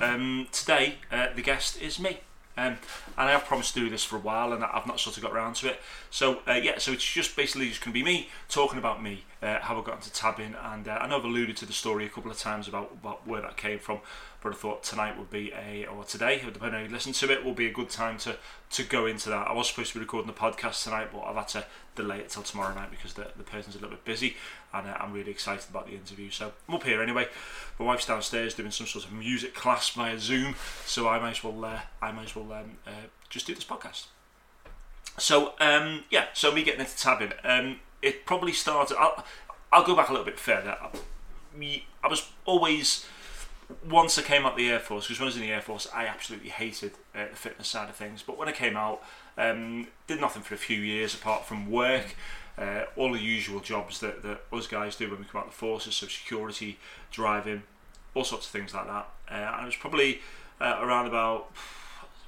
Um, 0.00 0.48
today 0.50 0.96
uh, 1.12 1.28
the 1.36 1.40
guest 1.40 1.80
is 1.80 2.00
me. 2.00 2.18
Um, 2.56 2.78
and 3.16 3.28
I 3.28 3.30
have 3.30 3.44
promised 3.44 3.74
to 3.74 3.80
do 3.80 3.88
this 3.88 4.02
for 4.02 4.16
a 4.16 4.18
while, 4.18 4.52
and 4.52 4.64
I've 4.64 4.88
not 4.88 4.98
sort 4.98 5.16
of 5.16 5.22
got 5.22 5.32
around 5.32 5.54
to 5.56 5.68
it. 5.68 5.80
So 6.10 6.40
uh, 6.48 6.54
yeah, 6.54 6.78
so 6.78 6.90
it's 6.90 7.04
just 7.04 7.36
basically 7.36 7.68
just 7.68 7.80
going 7.80 7.92
to 7.92 7.94
be 7.94 8.02
me 8.02 8.28
talking 8.48 8.78
about 8.78 9.00
me, 9.02 9.24
uh, 9.42 9.60
how 9.60 9.78
I 9.80 9.84
got 9.84 9.96
into 9.96 10.12
tabbing, 10.12 10.54
and 10.60 10.88
uh, 10.88 10.98
I 11.00 11.06
know 11.06 11.18
I've 11.18 11.24
alluded 11.24 11.56
to 11.58 11.66
the 11.66 11.72
story 11.72 12.06
a 12.06 12.08
couple 12.08 12.30
of 12.30 12.38
times 12.38 12.68
about, 12.68 12.92
about 12.92 13.26
where 13.26 13.42
that 13.42 13.56
came 13.56 13.78
from, 13.78 14.00
but 14.42 14.52
I 14.52 14.56
thought 14.56 14.82
tonight 14.82 15.18
would 15.18 15.30
be 15.30 15.52
a, 15.52 15.86
or 15.86 16.04
today, 16.04 16.40
depending 16.44 16.74
on 16.74 16.84
you 16.86 16.90
listen 16.90 17.12
to 17.12 17.30
it, 17.30 17.44
will 17.44 17.52
be 17.52 17.66
a 17.66 17.72
good 17.72 17.90
time 17.90 18.18
to 18.18 18.36
to 18.70 18.82
go 18.82 19.06
into 19.06 19.28
that. 19.28 19.48
I 19.48 19.52
was 19.52 19.68
supposed 19.68 19.92
to 19.92 19.98
be 19.98 20.02
recording 20.02 20.26
the 20.26 20.38
podcast 20.38 20.84
tonight, 20.84 21.08
but 21.12 21.20
I've 21.20 21.36
had 21.36 21.48
to 21.48 21.66
delay 21.94 22.18
it 22.18 22.30
till 22.30 22.42
tomorrow 22.42 22.74
night 22.74 22.90
because 22.90 23.14
the, 23.14 23.28
the 23.36 23.44
person's 23.44 23.76
a 23.76 23.78
little 23.78 23.90
bit 23.90 24.04
busy, 24.04 24.36
and 24.72 24.88
uh, 24.88 24.96
I'm 24.98 25.12
really 25.12 25.30
excited 25.30 25.66
about 25.68 25.86
the 25.86 25.94
interview. 25.94 26.30
So 26.30 26.52
I'm 26.68 26.74
up 26.74 26.84
here 26.84 27.02
anyway. 27.02 27.28
My 27.78 27.84
wife's 27.84 28.06
downstairs 28.06 28.54
doing 28.54 28.70
some 28.70 28.86
sort 28.86 29.04
of 29.04 29.12
music 29.12 29.54
class 29.54 29.90
via 29.90 30.18
Zoom, 30.18 30.54
so 30.84 31.08
I 31.08 31.18
might 31.18 31.32
as 31.32 31.44
well 31.44 31.64
uh, 31.64 31.80
I 32.00 32.12
might 32.12 32.26
as 32.26 32.36
well 32.36 32.52
um, 32.52 32.78
uh, 32.86 33.08
just 33.28 33.46
do 33.46 33.54
this 33.54 33.64
podcast. 33.64 34.06
So 35.18 35.54
um, 35.60 36.04
yeah, 36.10 36.26
so 36.34 36.52
me 36.52 36.62
getting 36.62 36.80
into 36.80 36.96
tabbing, 36.96 37.32
um, 37.44 37.80
it 38.02 38.26
probably 38.26 38.52
started. 38.52 38.96
I'll, 38.98 39.24
I'll 39.72 39.84
go 39.84 39.96
back 39.96 40.08
a 40.08 40.12
little 40.12 40.26
bit 40.26 40.38
further. 40.38 40.76
Me, 41.54 41.86
I 42.02 42.08
was 42.08 42.28
always 42.44 43.06
once 43.88 44.18
I 44.18 44.22
came 44.22 44.46
out 44.46 44.56
the 44.56 44.68
Air 44.68 44.78
Force, 44.78 45.06
because 45.06 45.18
when 45.18 45.26
I 45.26 45.30
was 45.30 45.36
in 45.36 45.42
the 45.42 45.50
Air 45.50 45.60
Force, 45.60 45.88
I 45.92 46.06
absolutely 46.06 46.50
hated 46.50 46.92
uh, 47.14 47.26
the 47.30 47.36
fitness 47.36 47.68
side 47.68 47.88
of 47.88 47.96
things. 47.96 48.22
But 48.22 48.38
when 48.38 48.48
I 48.48 48.52
came 48.52 48.76
out, 48.76 49.02
um, 49.36 49.88
did 50.06 50.20
nothing 50.20 50.42
for 50.42 50.54
a 50.54 50.58
few 50.58 50.78
years 50.78 51.14
apart 51.14 51.44
from 51.44 51.70
work, 51.70 52.14
uh, 52.58 52.82
all 52.96 53.12
the 53.12 53.20
usual 53.20 53.60
jobs 53.60 54.00
that, 54.00 54.22
that 54.22 54.42
us 54.52 54.66
guys 54.66 54.96
do 54.96 55.10
when 55.10 55.18
we 55.18 55.24
come 55.24 55.40
out 55.40 55.46
of 55.48 55.52
the 55.52 55.58
forces, 55.58 55.96
so 55.96 56.06
security, 56.06 56.78
driving, 57.10 57.62
all 58.14 58.24
sorts 58.24 58.46
of 58.46 58.52
things 58.52 58.72
like 58.72 58.86
that. 58.86 59.08
Uh, 59.30 59.34
and 59.34 59.62
it 59.62 59.66
was 59.66 59.76
probably 59.76 60.20
uh, 60.60 60.78
around 60.80 61.06
about 61.06 61.50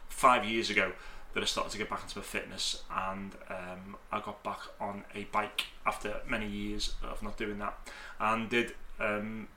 five 0.09 0.45
years 0.45 0.71
ago 0.71 0.93
that 1.35 1.43
I 1.43 1.47
started 1.47 1.73
to 1.73 1.79
get 1.79 1.91
back 1.91 2.03
into 2.03 2.19
my 2.19 2.25
fitness, 2.25 2.83
and 2.91 3.33
um, 3.51 3.97
I 4.11 4.21
got 4.21 4.43
back 4.43 4.61
on 4.81 5.05
a 5.15 5.25
bike 5.25 5.67
after 5.87 6.21
many 6.29 6.47
years 6.47 6.95
of 7.03 7.23
not 7.23 7.37
doing 7.37 7.59
that, 7.59 7.79
and 8.19 8.49
did. 8.49 8.75
Um, 9.01 9.49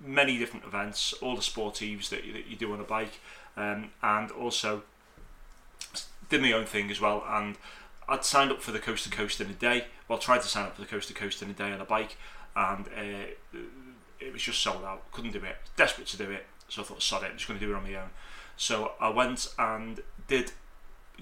many 0.00 0.38
different 0.38 0.64
events, 0.64 1.14
all 1.14 1.34
the 1.34 1.42
sportives 1.42 2.08
that 2.10 2.24
you, 2.24 2.32
that 2.32 2.46
you 2.46 2.56
do 2.56 2.72
on 2.72 2.80
a 2.80 2.84
bike, 2.84 3.20
um, 3.56 3.90
and 4.02 4.30
also 4.30 4.82
did 6.28 6.42
my 6.42 6.52
own 6.52 6.66
thing 6.66 6.90
as 6.90 7.00
well. 7.00 7.24
And 7.26 7.56
I'd 8.08 8.24
signed 8.24 8.50
up 8.50 8.62
for 8.62 8.72
the 8.72 8.78
coast 8.78 9.04
to 9.04 9.10
coast 9.10 9.40
in 9.40 9.48
a 9.48 9.54
day. 9.54 9.86
Well, 10.08 10.18
tried 10.18 10.42
to 10.42 10.48
sign 10.48 10.66
up 10.66 10.74
for 10.76 10.82
the 10.82 10.86
coast 10.86 11.08
to 11.08 11.14
coast 11.14 11.42
in 11.42 11.50
a 11.50 11.54
day 11.54 11.72
on 11.72 11.80
a 11.80 11.84
bike, 11.84 12.16
and 12.54 12.86
uh, 12.88 13.58
it 14.20 14.32
was 14.32 14.42
just 14.42 14.60
sold 14.60 14.84
out. 14.84 15.10
Couldn't 15.12 15.32
do 15.32 15.38
it. 15.38 15.56
Desperate 15.76 16.06
to 16.08 16.16
do 16.16 16.30
it, 16.30 16.46
so 16.68 16.82
I 16.82 16.84
thought, 16.84 17.02
sod 17.02 17.22
it, 17.22 17.30
I'm 17.30 17.36
just 17.36 17.48
going 17.48 17.58
to 17.58 17.66
do 17.66 17.72
it 17.72 17.76
on 17.76 17.82
my 17.82 17.94
own. 17.94 18.10
So 18.56 18.92
I 19.00 19.08
went 19.08 19.48
and 19.58 20.00
did. 20.28 20.52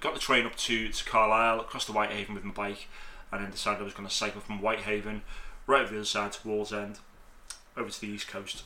Got 0.00 0.14
the 0.14 0.20
train 0.20 0.44
up 0.44 0.56
to, 0.56 0.88
to 0.88 1.04
Carlisle, 1.04 1.60
across 1.60 1.86
the 1.86 1.92
Whitehaven 1.92 2.34
with 2.34 2.44
my 2.44 2.52
bike, 2.52 2.88
and 3.32 3.42
then 3.42 3.50
decided 3.50 3.80
I 3.80 3.84
was 3.84 3.94
going 3.94 4.08
to 4.08 4.14
cycle 4.14 4.40
from 4.40 4.60
Whitehaven 4.60 5.22
right 5.66 5.82
over 5.82 5.92
the 5.92 5.98
other 5.98 6.04
side 6.04 6.32
to 6.32 6.40
Wallsend 6.40 6.98
over 7.76 7.88
to 7.90 8.00
the 8.00 8.08
east 8.08 8.28
coast 8.28 8.64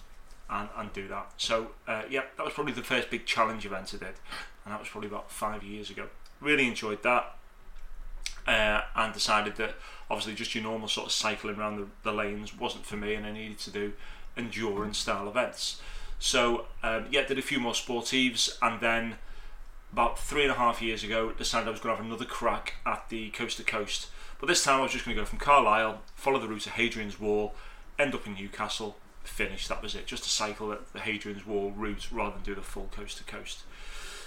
and, 0.50 0.68
and 0.76 0.92
do 0.92 1.08
that. 1.08 1.32
So 1.36 1.68
uh, 1.86 2.02
yeah, 2.10 2.22
that 2.36 2.44
was 2.44 2.54
probably 2.54 2.72
the 2.72 2.82
first 2.82 3.10
big 3.10 3.26
challenge 3.26 3.64
event 3.66 3.94
I 3.94 3.98
did, 3.98 4.14
and 4.64 4.74
that 4.74 4.80
was 4.80 4.88
probably 4.88 5.08
about 5.08 5.30
five 5.30 5.62
years 5.62 5.90
ago. 5.90 6.06
Really 6.40 6.66
enjoyed 6.66 7.02
that, 7.02 7.36
uh, 8.46 8.82
and 8.96 9.12
decided 9.12 9.56
that 9.56 9.74
obviously 10.10 10.34
just 10.34 10.54
your 10.54 10.64
normal 10.64 10.88
sort 10.88 11.06
of 11.06 11.12
cycling 11.12 11.56
around 11.56 11.76
the, 11.76 11.86
the 12.02 12.12
lanes 12.12 12.58
wasn't 12.58 12.86
for 12.86 12.96
me, 12.96 13.14
and 13.14 13.26
I 13.26 13.32
needed 13.32 13.58
to 13.60 13.70
do 13.70 13.92
endurance 14.36 14.98
style 14.98 15.28
events. 15.28 15.80
So 16.18 16.66
um, 16.82 17.06
yeah, 17.10 17.24
did 17.24 17.38
a 17.38 17.42
few 17.42 17.60
more 17.60 17.74
sportives, 17.74 18.56
and 18.60 18.80
then 18.80 19.18
about 19.92 20.18
three 20.18 20.42
and 20.42 20.52
a 20.52 20.56
half 20.56 20.82
years 20.82 21.02
ago, 21.02 21.32
decided 21.32 21.68
I 21.68 21.70
was 21.70 21.80
going 21.80 21.94
to 21.94 21.96
have 21.96 22.06
another 22.06 22.24
crack 22.24 22.74
at 22.84 23.08
the 23.08 23.30
coast 23.30 23.56
to 23.56 23.64
coast. 23.64 24.08
But 24.40 24.46
this 24.46 24.62
time 24.62 24.80
I 24.80 24.82
was 24.82 24.92
just 24.92 25.04
going 25.04 25.16
to 25.16 25.22
go 25.22 25.26
from 25.26 25.38
Carlisle, 25.38 26.02
follow 26.14 26.38
the 26.38 26.48
route 26.48 26.62
to 26.62 26.70
Hadrian's 26.70 27.18
Wall, 27.18 27.54
end 27.98 28.14
up 28.14 28.26
in 28.26 28.34
Newcastle, 28.34 28.96
finish. 29.24 29.66
That 29.68 29.82
was 29.82 29.94
it. 29.94 30.06
Just 30.06 30.24
to 30.24 30.28
cycle 30.30 30.72
at 30.72 30.92
the 30.92 31.00
Hadrian's 31.00 31.46
Wall 31.46 31.72
route 31.72 32.08
rather 32.12 32.34
than 32.34 32.42
do 32.42 32.54
the 32.54 32.62
full 32.62 32.88
coast 32.94 33.18
to 33.18 33.24
coast. 33.24 33.62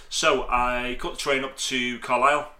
So 0.08 0.46
I 0.50 0.96
cut 1.00 1.12
the 1.12 1.18
train 1.18 1.44
up 1.44 1.56
to 1.56 1.98
Carlisle, 2.00 2.50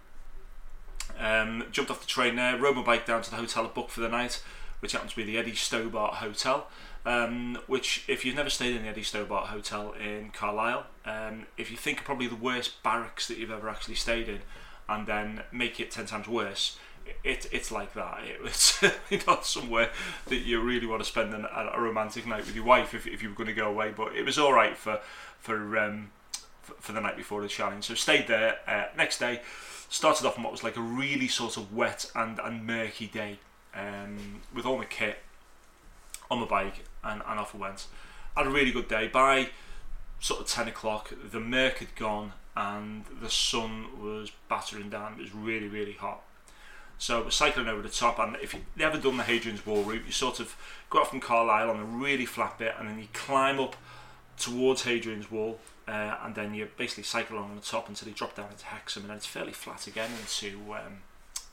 um, 1.18 1.64
jumped 1.70 1.90
off 1.90 2.00
the 2.00 2.06
train 2.06 2.36
there, 2.36 2.56
rode 2.56 2.76
my 2.76 2.82
bike 2.82 3.04
down 3.04 3.20
to 3.22 3.30
the 3.30 3.36
hotel 3.36 3.66
I 3.66 3.68
booked 3.68 3.90
for 3.90 4.00
the 4.00 4.08
night, 4.08 4.42
which 4.80 4.92
happened 4.92 5.10
to 5.10 5.16
be 5.16 5.24
the 5.24 5.36
Eddie 5.36 5.54
Stobart 5.54 6.14
Hotel. 6.14 6.66
Um, 7.04 7.58
which, 7.66 8.04
if 8.06 8.24
you've 8.24 8.36
never 8.36 8.50
stayed 8.50 8.76
in 8.76 8.82
the 8.82 8.88
Eddie 8.88 9.02
Stobart 9.02 9.48
Hotel 9.48 9.92
in 9.92 10.30
Carlisle, 10.30 10.86
um, 11.04 11.46
if 11.56 11.70
you 11.70 11.76
think 11.76 11.98
of 11.98 12.04
probably 12.04 12.28
the 12.28 12.36
worst 12.36 12.80
barracks 12.84 13.26
that 13.26 13.38
you've 13.38 13.50
ever 13.50 13.68
actually 13.68 13.96
stayed 13.96 14.28
in, 14.28 14.40
and 14.88 15.06
then 15.06 15.42
make 15.50 15.80
it 15.80 15.90
ten 15.90 16.06
times 16.06 16.28
worse, 16.28 16.78
it, 17.24 17.46
it's 17.50 17.72
like 17.72 17.94
that. 17.94 18.20
It's 18.44 18.82
not 19.26 19.44
somewhere 19.46 19.90
that 20.28 20.36
you 20.36 20.60
really 20.60 20.86
want 20.86 21.02
to 21.02 21.08
spend 21.08 21.34
an, 21.34 21.46
a 21.52 21.80
romantic 21.80 22.26
night 22.26 22.46
with 22.46 22.54
your 22.54 22.64
wife 22.64 22.94
if, 22.94 23.06
if 23.06 23.22
you 23.22 23.30
were 23.30 23.34
going 23.34 23.48
to 23.48 23.54
go 23.54 23.68
away. 23.68 23.92
But 23.96 24.14
it 24.14 24.24
was 24.24 24.38
all 24.38 24.52
right 24.52 24.76
for 24.76 25.00
for 25.40 25.78
um, 25.78 26.12
for, 26.62 26.74
for 26.74 26.92
the 26.92 27.00
night 27.00 27.16
before 27.16 27.42
the 27.42 27.48
challenge. 27.48 27.84
So 27.84 27.94
stayed 27.94 28.28
there. 28.28 28.58
Uh, 28.66 28.84
next 28.96 29.18
day, 29.18 29.42
started 29.88 30.26
off 30.26 30.38
on 30.38 30.44
what 30.44 30.52
was 30.52 30.64
like 30.64 30.76
a 30.76 30.80
really 30.80 31.28
sort 31.28 31.56
of 31.56 31.74
wet 31.74 32.10
and, 32.14 32.38
and 32.38 32.66
murky 32.66 33.06
day 33.06 33.38
um, 33.74 34.42
with 34.54 34.64
all 34.64 34.78
my 34.78 34.84
kit 34.84 35.18
on 36.32 36.40
my 36.40 36.46
bike, 36.46 36.84
and, 37.04 37.22
and 37.26 37.38
off 37.38 37.54
I 37.54 37.58
went. 37.58 37.86
Had 38.36 38.46
a 38.46 38.50
really 38.50 38.72
good 38.72 38.88
day. 38.88 39.08
By 39.08 39.50
sort 40.18 40.40
of 40.40 40.46
ten 40.46 40.66
o'clock, 40.68 41.12
the 41.32 41.40
murk 41.40 41.78
had 41.78 41.94
gone 41.94 42.32
and 42.56 43.04
the 43.20 43.30
sun 43.30 43.86
was 44.00 44.30
battering 44.48 44.90
down. 44.90 45.14
It 45.14 45.20
was 45.20 45.34
really 45.34 45.68
really 45.68 45.92
hot. 45.92 46.22
So 46.98 47.22
we're 47.22 47.30
cycling 47.30 47.66
over 47.66 47.82
the 47.82 47.88
top, 47.88 48.18
and 48.18 48.36
if 48.36 48.54
you've 48.54 48.62
never 48.76 48.96
done 48.96 49.16
the 49.16 49.24
Hadrian's 49.24 49.66
Wall 49.66 49.82
route, 49.82 50.04
you 50.06 50.12
sort 50.12 50.38
of 50.38 50.56
go 50.88 51.00
out 51.00 51.10
from 51.10 51.20
Carlisle 51.20 51.68
on 51.70 51.80
a 51.80 51.84
really 51.84 52.26
flat 52.26 52.58
bit, 52.58 52.74
and 52.78 52.88
then 52.88 52.98
you 52.98 53.08
climb 53.12 53.58
up 53.58 53.74
towards 54.38 54.82
Hadrian's 54.82 55.28
Wall, 55.28 55.58
uh, 55.88 56.16
and 56.22 56.34
then 56.36 56.54
you 56.54 56.68
basically 56.76 57.02
cycle 57.02 57.36
along 57.36 57.50
on 57.50 57.56
the 57.56 57.62
top 57.62 57.88
until 57.88 58.08
you 58.08 58.14
drop 58.14 58.36
down 58.36 58.50
into 58.52 58.66
Hexham, 58.66 59.02
and 59.02 59.10
then 59.10 59.16
it's 59.16 59.26
fairly 59.26 59.52
flat 59.52 59.86
again 59.88 60.10
into 60.20 60.56
um, 60.74 60.98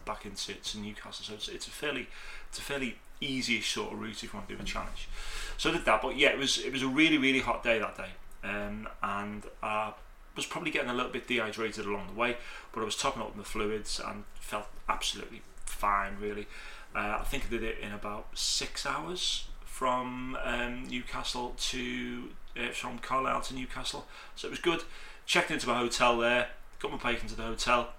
back 0.06 0.26
into 0.26 0.54
to 0.54 0.78
Newcastle. 0.80 1.26
So 1.26 1.34
it's, 1.34 1.48
it's 1.48 1.68
a 1.68 1.72
fairly 1.72 2.08
it's 2.50 2.60
a 2.60 2.62
fairly 2.62 2.98
easy 3.22 3.62
sort 3.62 3.94
of 3.94 4.00
route 4.00 4.24
if 4.24 4.24
you 4.24 4.30
want 4.34 4.48
to 4.50 4.56
do 4.56 4.62
a 4.62 4.66
challenge. 4.66 5.10
So 5.58 5.70
I 5.70 5.74
did 5.74 5.86
that, 5.86 6.02
but 6.02 6.18
yeah, 6.18 6.30
it 6.30 6.38
was 6.38 6.58
it 6.58 6.72
was 6.72 6.82
a 6.82 6.88
really 6.88 7.18
really 7.18 7.40
hot 7.40 7.64
day 7.64 7.80
that 7.80 7.98
day, 7.98 8.10
um, 8.44 8.88
and 9.04 9.44
I 9.62 9.94
was 10.36 10.46
probably 10.46 10.72
getting 10.72 10.90
a 10.90 10.94
little 10.94 11.12
bit 11.12 11.28
dehydrated 11.28 11.86
along 11.86 12.08
the 12.08 12.20
way, 12.20 12.38
but 12.72 12.82
I 12.82 12.86
was 12.86 12.96
topping 12.96 13.22
up 13.22 13.36
the 13.36 13.44
fluids 13.44 14.00
and 14.00 14.24
felt 14.36 14.68
absolutely 14.88 15.42
fine. 15.66 16.18
Really, 16.20 16.48
uh, 16.96 17.18
I 17.20 17.24
think 17.26 17.46
I 17.46 17.50
did 17.50 17.64
it 17.64 17.80
in 17.80 17.92
about 17.92 18.38
six 18.38 18.86
hours 18.86 19.48
from 19.66 20.38
um, 20.44 20.88
Newcastle 20.88 21.56
to 21.58 22.30
uh, 22.58 22.72
from 22.72 23.00
Carlisle 23.00 23.42
to 23.42 23.56
Newcastle, 23.56 24.08
so 24.36 24.48
it 24.48 24.52
was 24.52 24.60
good. 24.60 24.84
Checked 25.26 25.52
into 25.52 25.68
my 25.68 25.78
hotel 25.78 26.18
there, 26.18 26.50
got 26.80 26.92
my 26.92 26.98
bike 26.98 27.22
into 27.22 27.36
the 27.36 27.44
hotel, 27.44 27.90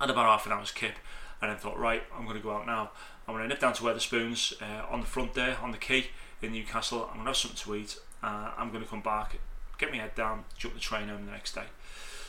had 0.00 0.10
about 0.10 0.26
half 0.26 0.46
an 0.46 0.52
hour's 0.52 0.72
kip, 0.72 0.94
and 1.40 1.50
then 1.50 1.58
thought, 1.58 1.78
right, 1.78 2.02
I'm 2.16 2.24
going 2.24 2.36
to 2.36 2.42
go 2.42 2.52
out 2.52 2.66
now. 2.66 2.90
I'm 3.26 3.34
going 3.34 3.42
to 3.42 3.48
nip 3.48 3.60
down 3.60 3.72
to 3.74 3.82
Wetherspoons 3.82 4.60
uh, 4.62 4.86
on 4.88 5.00
the 5.00 5.06
front 5.06 5.34
there, 5.34 5.58
on 5.60 5.72
the 5.72 5.78
quay 5.78 6.06
in 6.40 6.52
Newcastle. 6.52 7.02
I'm 7.10 7.14
going 7.14 7.24
to 7.24 7.30
have 7.30 7.36
something 7.36 7.58
to 7.64 7.74
eat. 7.74 7.98
Uh, 8.22 8.52
I'm 8.56 8.70
going 8.70 8.82
to 8.82 8.88
come 8.88 9.02
back, 9.02 9.38
get 9.78 9.90
my 9.90 9.98
head 9.98 10.14
down, 10.14 10.44
jump 10.56 10.74
the 10.74 10.80
train 10.80 11.08
home 11.08 11.26
the 11.26 11.32
next 11.32 11.54
day. 11.54 11.64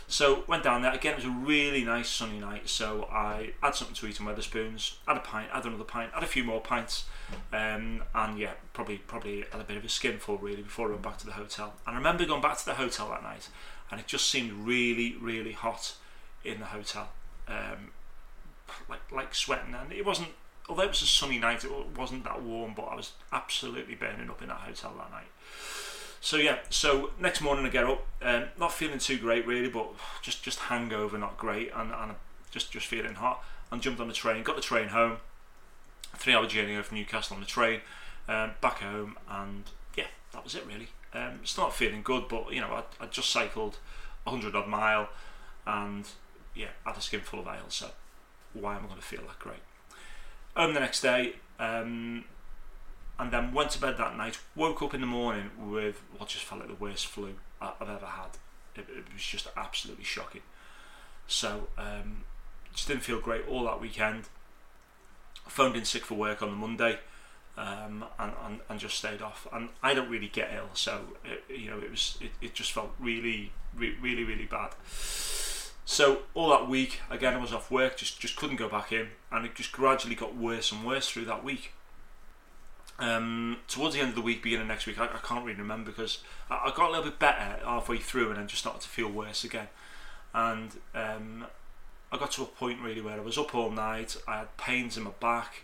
So 0.09 0.45
went 0.47 0.63
down 0.63 0.81
there 0.81 0.93
again. 0.93 1.13
It 1.13 1.17
was 1.17 1.25
a 1.25 1.29
really 1.29 1.83
nice 1.83 2.09
sunny 2.09 2.39
night. 2.39 2.69
So 2.69 3.09
I 3.11 3.51
had 3.61 3.75
something 3.75 3.95
to 3.95 4.07
eat 4.07 4.19
in 4.19 4.25
Wetherspoons. 4.25 4.95
Had 5.05 5.17
a 5.17 5.19
pint. 5.19 5.49
Had 5.51 5.65
another 5.65 5.83
pint. 5.83 6.13
Had 6.13 6.23
a 6.23 6.27
few 6.27 6.45
more 6.45 6.61
pints. 6.61 7.05
Um, 7.51 8.03
and 8.15 8.39
yeah, 8.39 8.53
probably 8.71 8.99
probably 8.99 9.43
had 9.51 9.59
a 9.59 9.65
bit 9.65 9.75
of 9.75 9.83
a 9.83 9.89
skinful 9.89 10.37
really 10.37 10.61
before 10.61 10.87
I 10.87 10.91
went 10.91 11.01
back 11.01 11.17
to 11.17 11.25
the 11.25 11.33
hotel. 11.33 11.73
And 11.85 11.95
I 11.95 11.97
remember 11.97 12.25
going 12.25 12.41
back 12.41 12.57
to 12.57 12.65
the 12.65 12.75
hotel 12.75 13.09
that 13.09 13.21
night, 13.21 13.49
and 13.91 13.99
it 13.99 14.07
just 14.07 14.29
seemed 14.29 14.53
really 14.65 15.17
really 15.19 15.51
hot 15.51 15.95
in 16.45 16.59
the 16.59 16.67
hotel. 16.67 17.09
Um, 17.49 17.91
like 19.13 19.35
sweating, 19.35 19.75
and 19.75 19.91
it 19.91 20.05
wasn't. 20.05 20.29
Although 20.69 20.83
it 20.83 20.89
was 20.89 21.01
a 21.01 21.07
sunny 21.07 21.39
night, 21.39 21.63
it 21.63 21.71
wasn't 21.97 22.25
that 22.25 22.41
warm, 22.41 22.73
but 22.75 22.83
I 22.83 22.95
was 22.95 23.13
absolutely 23.31 23.95
burning 23.95 24.29
up 24.29 24.41
in 24.41 24.49
that 24.49 24.57
hotel 24.57 24.93
that 24.97 25.11
night. 25.11 25.27
So 26.19 26.37
yeah, 26.37 26.57
so 26.69 27.11
next 27.19 27.41
morning 27.41 27.65
I 27.65 27.69
get 27.69 27.85
up, 27.85 28.05
um, 28.21 28.45
not 28.59 28.73
feeling 28.73 28.99
too 28.99 29.17
great 29.17 29.45
really, 29.47 29.69
but 29.69 29.87
just 30.21 30.43
just 30.43 30.59
hangover, 30.59 31.17
not 31.17 31.37
great, 31.37 31.71
and, 31.75 31.91
and 31.91 32.15
just 32.51 32.71
just 32.71 32.87
feeling 32.87 33.15
hot. 33.15 33.43
And 33.71 33.81
jumped 33.81 33.99
on 33.99 34.07
the 34.07 34.13
train, 34.13 34.43
got 34.43 34.55
the 34.55 34.61
train 34.61 34.89
home, 34.89 35.17
three 36.15 36.33
hour 36.33 36.47
journey 36.47 36.73
over 36.73 36.83
from 36.83 36.97
Newcastle 36.97 37.35
on 37.35 37.41
the 37.41 37.47
train, 37.47 37.81
um, 38.27 38.51
back 38.61 38.79
home, 38.79 39.17
and 39.29 39.63
yeah, 39.95 40.07
that 40.33 40.43
was 40.43 40.55
it 40.55 40.65
really. 40.65 40.89
Um, 41.13 41.39
still 41.43 41.65
not 41.65 41.75
feeling 41.75 42.01
good, 42.01 42.27
but 42.27 42.51
you 42.53 42.61
know 42.61 42.67
I, 42.73 43.03
I 43.03 43.07
just 43.07 43.29
cycled 43.29 43.77
a 44.25 44.31
100 44.31 44.55
odd 44.55 44.67
mile, 44.67 45.09
and 45.65 46.07
yeah, 46.55 46.69
had 46.85 46.97
a 46.97 47.01
skin 47.01 47.21
full 47.21 47.39
of 47.39 47.47
ale, 47.47 47.69
so 47.69 47.91
why 48.53 48.75
am 48.75 48.85
I 48.85 48.87
going 48.87 48.99
to 48.99 49.05
feel 49.05 49.21
that 49.21 49.39
great? 49.39 49.59
Home 50.57 50.73
the 50.73 50.79
next 50.79 51.01
day, 51.01 51.35
um, 51.59 52.25
and 53.19 53.31
then 53.31 53.53
went 53.53 53.69
to 53.71 53.79
bed 53.79 53.97
that 53.97 54.17
night. 54.17 54.39
Woke 54.55 54.81
up 54.81 54.93
in 54.95 55.01
the 55.01 55.07
morning 55.07 55.51
with 55.59 56.01
what 56.17 56.29
just 56.29 56.43
felt 56.43 56.61
like 56.61 56.69
the 56.69 56.83
worst 56.83 57.05
flu 57.05 57.35
I've 57.61 57.79
ever 57.81 58.05
had. 58.05 58.37
It, 58.75 58.87
it 58.89 59.13
was 59.13 59.21
just 59.21 59.47
absolutely 59.55 60.03
shocking. 60.03 60.41
So 61.27 61.67
um, 61.77 62.23
just 62.73 62.87
didn't 62.87 63.03
feel 63.03 63.19
great 63.19 63.47
all 63.47 63.65
that 63.65 63.79
weekend. 63.79 64.23
Phoned 65.47 65.75
in 65.75 65.85
sick 65.85 66.03
for 66.05 66.15
work 66.15 66.41
on 66.41 66.49
the 66.49 66.55
Monday. 66.55 66.99
Um, 67.55 68.05
and, 68.19 68.33
and, 68.45 68.59
and 68.69 68.79
just 68.79 68.97
stayed 68.97 69.21
off. 69.21 69.47
And 69.51 69.69
I 69.81 69.95
don't 69.95 70.09
really 70.09 70.27
get 70.27 70.51
ill, 70.55 70.69
so 70.73 71.01
it, 71.25 71.43
you 71.49 71.71
know 71.71 71.79
it 71.79 71.89
was 71.89 72.17
it, 72.21 72.29
it 72.39 72.53
just 72.53 72.71
felt 72.71 72.91
really 72.99 73.51
re- 73.75 73.97
really 73.99 74.23
really 74.23 74.45
bad. 74.45 74.73
So 75.89 76.23
all 76.33 76.49
that 76.49 76.67
week, 76.67 76.99
again, 77.09 77.33
I 77.33 77.37
was 77.37 77.53
off 77.53 77.71
work, 77.71 77.95
just 77.95 78.19
just 78.19 78.35
couldn't 78.35 78.57
go 78.57 78.67
back 78.67 78.91
in, 78.91 79.07
and 79.31 79.45
it 79.45 79.55
just 79.55 79.71
gradually 79.71 80.15
got 80.15 80.35
worse 80.35 80.69
and 80.69 80.85
worse 80.85 81.09
through 81.09 81.23
that 81.25 81.45
week. 81.45 81.71
Um, 82.99 83.59
towards 83.69 83.95
the 83.95 84.01
end 84.01 84.09
of 84.09 84.15
the 84.15 84.21
week, 84.21 84.43
beginning 84.43 84.63
of 84.63 84.67
next 84.67 84.85
week, 84.85 84.99
I, 84.99 85.05
I 85.05 85.19
can't 85.23 85.45
really 85.45 85.57
remember 85.57 85.91
because 85.91 86.19
I, 86.49 86.55
I, 86.55 86.73
got 86.75 86.89
a 86.89 86.91
little 86.91 87.05
bit 87.05 87.19
better 87.19 87.59
halfway 87.63 87.99
through, 87.99 88.27
and 88.27 88.37
then 88.37 88.47
just 88.49 88.63
started 88.63 88.81
to 88.81 88.89
feel 88.89 89.09
worse 89.09 89.45
again. 89.45 89.69
And 90.33 90.71
um, 90.93 91.45
I 92.11 92.17
got 92.17 92.31
to 92.31 92.41
a 92.41 92.47
point 92.47 92.81
really 92.81 92.99
where 92.99 93.15
I 93.15 93.21
was 93.21 93.37
up 93.37 93.55
all 93.55 93.71
night. 93.71 94.17
I 94.27 94.39
had 94.39 94.57
pains 94.57 94.97
in 94.97 95.03
my 95.03 95.11
back. 95.21 95.63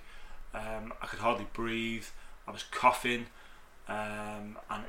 Um, 0.53 0.93
I 1.01 1.07
could 1.07 1.19
hardly 1.19 1.47
breathe. 1.51 2.05
I 2.47 2.51
was 2.51 2.63
coughing, 2.71 3.25
um, 3.89 4.57
and 4.69 4.85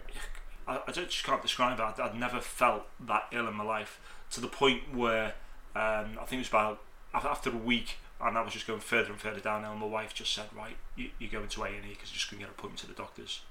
I, 0.66 0.80
I 0.86 0.92
just 0.92 1.24
can't 1.24 1.42
describe 1.42 1.78
it. 1.78 1.82
I'd, 1.82 2.00
I'd, 2.00 2.14
never 2.14 2.40
felt 2.40 2.86
that 3.06 3.26
ill 3.32 3.48
in 3.48 3.54
my 3.54 3.64
life 3.64 4.00
to 4.30 4.40
the 4.40 4.48
point 4.48 4.94
where 4.94 5.34
um, 5.76 6.18
I 6.20 6.24
think 6.26 6.34
it 6.34 6.38
was 6.38 6.48
about 6.48 6.80
after 7.12 7.50
a 7.50 7.56
week 7.56 7.98
and 8.20 8.36
that 8.36 8.44
was 8.44 8.54
just 8.54 8.66
going 8.66 8.80
further 8.80 9.10
and 9.10 9.20
further 9.20 9.40
down. 9.40 9.64
And 9.64 9.78
my 9.78 9.86
wife 9.86 10.14
just 10.14 10.32
said, 10.32 10.46
"Right, 10.56 10.76
you, 10.96 11.10
you 11.18 11.28
go 11.28 11.42
into 11.42 11.62
A 11.62 11.68
and 11.68 11.84
E 11.84 11.90
because 11.90 12.10
you 12.10 12.14
just 12.14 12.28
couldn't 12.28 12.40
get 12.40 12.48
an 12.48 12.54
appointment 12.56 12.80
to 12.80 12.86
the 12.86 12.94
doctors." 12.94 13.42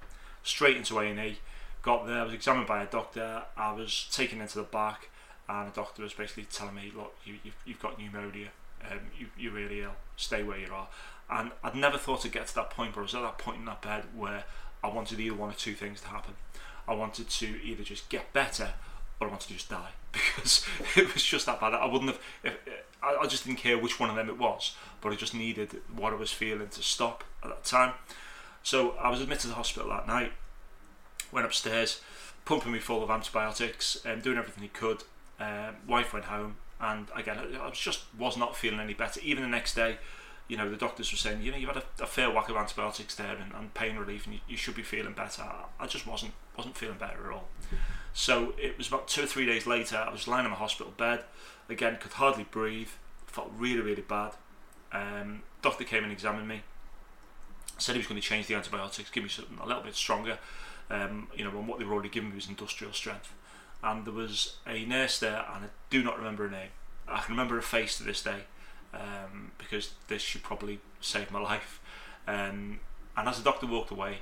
Straight 0.41 0.77
into 0.77 0.99
A 0.99 1.05
and 1.05 1.19
E. 1.19 1.39
Got 1.81 2.07
there. 2.07 2.19
I 2.19 2.23
was 2.23 2.33
examined 2.33 2.67
by 2.67 2.81
a 2.81 2.87
doctor. 2.87 3.43
I 3.57 3.73
was 3.73 4.07
taken 4.11 4.41
into 4.41 4.57
the 4.57 4.63
back, 4.63 5.09
and 5.49 5.71
the 5.71 5.75
doctor 5.75 6.01
was 6.01 6.13
basically 6.13 6.45
telling 6.45 6.75
me, 6.75 6.91
"Look, 6.95 7.13
you, 7.25 7.35
you've, 7.43 7.55
you've 7.65 7.79
got 7.79 7.99
pneumonia. 7.99 8.49
Um, 8.89 8.99
you, 9.17 9.27
you're 9.37 9.53
really 9.53 9.81
ill. 9.81 9.95
Stay 10.15 10.43
where 10.43 10.57
you 10.57 10.73
are." 10.73 10.87
And 11.29 11.51
I'd 11.63 11.75
never 11.75 11.97
thought 11.97 12.21
to 12.21 12.29
get 12.29 12.47
to 12.47 12.55
that 12.55 12.69
point, 12.69 12.93
but 12.93 13.01
I 13.01 13.03
was 13.03 13.15
at 13.15 13.21
that 13.21 13.37
point 13.37 13.59
in 13.59 13.65
that 13.65 13.81
bed 13.81 14.05
where 14.15 14.43
I 14.83 14.87
wanted 14.87 15.19
either 15.19 15.35
one 15.35 15.49
or 15.49 15.53
two 15.53 15.73
things 15.73 16.01
to 16.01 16.07
happen. 16.07 16.35
I 16.87 16.93
wanted 16.93 17.29
to 17.29 17.63
either 17.63 17.83
just 17.83 18.09
get 18.09 18.33
better 18.33 18.73
or 19.19 19.27
I 19.27 19.29
wanted 19.29 19.47
to 19.47 19.53
just 19.53 19.69
die 19.69 19.91
because 20.11 20.65
it 20.95 21.13
was 21.13 21.23
just 21.23 21.45
that 21.45 21.59
bad. 21.59 21.73
I 21.73 21.85
wouldn't 21.85 22.11
have. 22.11 22.19
If, 22.43 22.57
I, 23.01 23.17
I 23.21 23.27
just 23.27 23.45
didn't 23.45 23.59
care 23.59 23.77
which 23.77 23.99
one 23.99 24.09
of 24.09 24.15
them 24.15 24.29
it 24.29 24.37
was, 24.37 24.75
but 25.01 25.11
I 25.11 25.15
just 25.15 25.33
needed 25.33 25.81
what 25.93 26.13
I 26.13 26.15
was 26.15 26.31
feeling 26.31 26.69
to 26.69 26.83
stop 26.83 27.23
at 27.43 27.49
that 27.49 27.63
time. 27.63 27.93
So 28.63 28.91
I 28.91 29.09
was 29.09 29.21
admitted 29.21 29.41
to 29.41 29.47
the 29.49 29.55
hospital 29.55 29.89
that 29.89 30.07
night. 30.07 30.31
Went 31.31 31.45
upstairs, 31.45 32.01
pumping 32.45 32.71
me 32.71 32.79
full 32.79 33.03
of 33.03 33.09
antibiotics, 33.09 33.97
and 34.05 34.15
um, 34.15 34.21
doing 34.21 34.37
everything 34.37 34.63
he 34.63 34.69
could. 34.69 35.03
Um, 35.39 35.75
wife 35.87 36.13
went 36.13 36.25
home, 36.25 36.57
and 36.79 37.07
again, 37.15 37.39
I 37.61 37.69
just 37.71 38.03
was 38.17 38.37
not 38.37 38.55
feeling 38.55 38.79
any 38.79 38.93
better. 38.93 39.19
Even 39.21 39.43
the 39.43 39.49
next 39.49 39.75
day, 39.75 39.97
you 40.47 40.57
know, 40.57 40.69
the 40.69 40.77
doctors 40.77 41.11
were 41.11 41.17
saying, 41.17 41.41
you 41.41 41.51
know, 41.51 41.57
you've 41.57 41.69
had 41.69 41.83
a, 41.99 42.03
a 42.03 42.07
fair 42.07 42.29
whack 42.29 42.49
of 42.49 42.55
antibiotics 42.55 43.15
there 43.15 43.35
and, 43.35 43.53
and 43.53 43.73
pain 43.73 43.95
relief, 43.97 44.25
and 44.25 44.35
you, 44.35 44.41
you, 44.47 44.57
should 44.57 44.75
be 44.75 44.83
feeling 44.83 45.13
better. 45.13 45.43
I, 45.79 45.87
just 45.87 46.05
wasn't 46.05 46.33
wasn't 46.57 46.77
feeling 46.77 46.97
better 46.97 47.27
at 47.27 47.33
all. 47.33 47.47
So 48.13 48.53
it 48.57 48.77
was 48.77 48.87
about 48.87 49.07
two 49.07 49.23
or 49.23 49.25
three 49.25 49.45
days 49.45 49.65
later. 49.65 49.97
I 49.97 50.11
was 50.11 50.27
lying 50.27 50.45
in 50.45 50.51
my 50.51 50.57
hospital 50.57 50.93
bed 50.95 51.23
again, 51.69 51.97
could 51.99 52.13
hardly 52.13 52.43
breathe, 52.43 52.89
felt 53.25 53.51
really 53.57 53.81
really 53.81 54.01
bad. 54.01 54.33
Um, 54.91 55.43
doctor 55.61 55.83
came 55.83 56.03
and 56.03 56.11
examined 56.11 56.47
me. 56.47 56.61
Said 57.77 57.95
he 57.95 57.99
was 57.99 58.07
going 58.07 58.21
to 58.21 58.27
change 58.27 58.47
the 58.47 58.55
antibiotics, 58.55 59.09
give 59.09 59.23
me 59.23 59.29
something 59.29 59.57
a 59.59 59.65
little 59.65 59.81
bit 59.81 59.95
stronger. 59.95 60.37
Um, 60.89 61.29
you 61.35 61.43
know, 61.43 61.49
and 61.51 61.67
what 61.67 61.79
they 61.79 61.85
were 61.85 61.93
already 61.93 62.09
giving 62.09 62.29
me 62.29 62.35
was 62.35 62.47
industrial 62.47 62.93
strength. 62.93 63.33
And 63.81 64.05
there 64.05 64.13
was 64.13 64.57
a 64.67 64.85
nurse 64.85 65.19
there, 65.19 65.45
and 65.53 65.65
I 65.65 65.69
do 65.89 66.03
not 66.03 66.17
remember 66.17 66.43
her 66.43 66.51
name. 66.51 66.69
I 67.07 67.21
can 67.21 67.33
remember 67.33 67.55
her 67.55 67.61
face 67.61 67.97
to 67.97 68.03
this 68.03 68.21
day 68.21 68.43
um, 68.93 69.51
because 69.57 69.93
this 70.07 70.21
should 70.21 70.43
probably 70.43 70.79
save 71.01 71.31
my 71.31 71.39
life. 71.39 71.79
Um, 72.27 72.79
and 73.17 73.27
as 73.27 73.37
the 73.37 73.43
doctor 73.43 73.67
walked 73.67 73.91
away, 73.91 74.19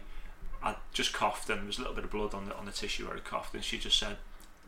I 0.63 0.75
just 0.93 1.13
coughed 1.13 1.49
and 1.49 1.61
there 1.61 1.67
was 1.67 1.77
a 1.77 1.81
little 1.81 1.95
bit 1.95 2.03
of 2.03 2.11
blood 2.11 2.33
on 2.33 2.45
the 2.45 2.55
on 2.55 2.65
the 2.65 2.71
tissue 2.71 3.07
where 3.07 3.17
I 3.17 3.19
coughed, 3.19 3.53
and 3.53 3.63
she 3.63 3.77
just 3.77 3.97
said, 3.97 4.17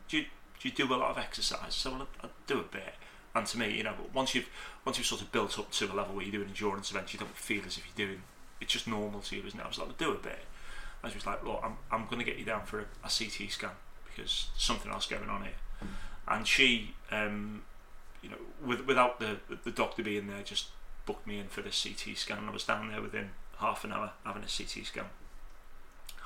"Do 0.08 0.18
you 0.18 0.24
do 0.60 0.68
you 0.68 0.74
do 0.74 0.92
a 0.92 0.96
lot 0.96 1.10
of 1.10 1.18
exercise?" 1.18 1.74
So 1.74 2.06
I, 2.22 2.28
do 2.46 2.60
a 2.60 2.62
bit. 2.62 2.94
And 3.34 3.46
to 3.46 3.58
me, 3.58 3.76
you 3.76 3.82
know, 3.82 3.94
once 4.12 4.34
you've 4.34 4.48
once 4.84 4.98
you've 4.98 5.06
sort 5.06 5.20
of 5.20 5.32
built 5.32 5.58
up 5.58 5.70
to 5.72 5.92
a 5.92 5.94
level 5.94 6.14
where 6.14 6.24
you're 6.24 6.32
doing 6.32 6.48
endurance 6.48 6.90
events, 6.90 7.12
you 7.12 7.18
don't 7.18 7.36
feel 7.36 7.62
as 7.66 7.78
if 7.78 7.84
you're 7.86 8.06
doing. 8.06 8.22
It's 8.60 8.72
just 8.72 8.86
normal 8.86 9.20
to 9.20 9.36
you, 9.36 9.42
isn't 9.46 9.58
it? 9.58 9.62
I 9.62 9.68
was 9.68 9.78
like, 9.78 9.96
do 9.98 10.12
a 10.12 10.18
bit. 10.18 10.44
I 11.02 11.08
was 11.08 11.26
like, 11.26 11.44
look, 11.44 11.60
I'm 11.62 11.76
I'm 11.90 12.06
going 12.06 12.18
to 12.18 12.24
get 12.24 12.38
you 12.38 12.44
down 12.44 12.64
for 12.64 12.80
a, 12.80 12.84
a 13.04 13.10
CT 13.10 13.50
scan 13.50 13.70
because 14.06 14.48
something 14.56 14.90
else 14.90 15.06
going 15.06 15.28
on 15.28 15.42
here. 15.42 15.88
And 16.26 16.46
she, 16.46 16.94
um, 17.10 17.62
you 18.24 18.30
know, 18.30 18.38
with, 18.64 18.86
without 18.86 19.20
the 19.20 19.38
the 19.64 19.70
doctor 19.70 20.02
being 20.02 20.26
there, 20.26 20.42
just 20.42 20.68
booked 21.06 21.26
me 21.26 21.38
in 21.38 21.46
for 21.46 21.60
the 21.60 21.70
CT 21.70 22.16
scan, 22.16 22.38
and 22.38 22.48
I 22.48 22.52
was 22.52 22.64
down 22.64 22.88
there 22.88 23.02
within 23.02 23.30
half 23.58 23.84
an 23.84 23.92
hour 23.92 24.12
having 24.24 24.42
a 24.42 24.46
CT 24.46 24.84
scan 24.86 25.04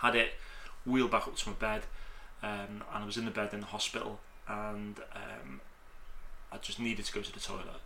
had 0.01 0.15
it 0.15 0.33
wheeled 0.87 1.11
back 1.11 1.27
up 1.27 1.37
to 1.37 1.49
my 1.49 1.55
bed, 1.55 1.83
um, 2.43 2.83
and 2.93 3.03
I 3.03 3.05
was 3.05 3.17
in 3.17 3.25
the 3.25 3.31
bed 3.31 3.53
in 3.53 3.61
the 3.61 3.67
hospital, 3.67 4.21
and 4.47 4.99
um, 5.15 5.61
I 6.53 6.59
just 6.59 6.79
needed 6.79 7.05
to 7.05 7.13
go 7.13 7.21
to 7.21 7.33
the 7.33 7.41
toilet. 7.41 7.83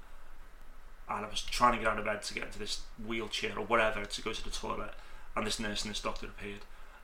And 1.08 1.26
I 1.26 1.28
was 1.28 1.42
trying 1.42 1.72
to 1.72 1.78
get 1.78 1.88
out 1.88 1.98
of 1.98 2.04
bed 2.04 2.22
to 2.22 2.34
get 2.34 2.44
into 2.44 2.58
this 2.58 2.82
wheelchair 3.04 3.58
or 3.58 3.64
whatever 3.64 4.04
to 4.04 4.22
go 4.22 4.32
to 4.32 4.44
the 4.44 4.50
toilet, 4.50 4.92
and 5.34 5.46
this 5.46 5.58
nurse 5.58 5.82
and 5.82 5.90
this 5.90 6.00
doctor 6.00 6.26
appeared. 6.26 6.60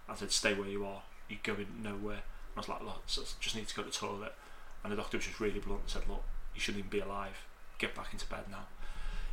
I 0.08 0.14
said, 0.14 0.30
"Stay 0.30 0.54
where 0.54 0.68
you 0.68 0.86
are. 0.86 1.02
You're 1.28 1.40
going 1.42 1.66
nowhere." 1.82 2.22
And 2.22 2.56
I 2.56 2.60
was 2.60 2.68
like, 2.68 2.80
"Look, 2.82 3.02
I 3.06 3.22
just 3.40 3.56
need 3.56 3.68
to 3.68 3.74
go 3.74 3.82
to 3.82 3.88
the 3.88 3.94
toilet." 3.94 4.34
And 4.82 4.92
the 4.92 4.96
doctor 4.96 5.16
was 5.16 5.26
just 5.26 5.40
really 5.40 5.58
blunt 5.58 5.80
and 5.82 5.90
said, 5.90 6.08
"Look, 6.08 6.22
you 6.58 6.60
shouldn't 6.60 6.80
even 6.80 6.90
be 6.90 7.00
alive. 7.00 7.46
Get 7.78 7.94
back 7.94 8.12
into 8.12 8.26
bed 8.26 8.44
now." 8.50 8.66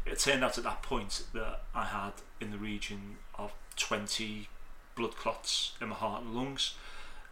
It 0.05 0.20
turned 0.20 0.44
out 0.44 0.58
at 0.58 0.63
that 0.63 0.84
point 0.84 1.24
that 1.34 1.62
I 1.74 1.86
had 1.86 2.13
in 2.39 2.51
the 2.51 2.58
region 2.58 3.17
of 3.34 3.53
20 3.75 4.48
blood 4.94 5.15
clots 5.15 5.74
in 5.82 5.89
my 5.89 5.96
heart 5.96 6.24
and 6.24 6.36
lungs. 6.36 6.75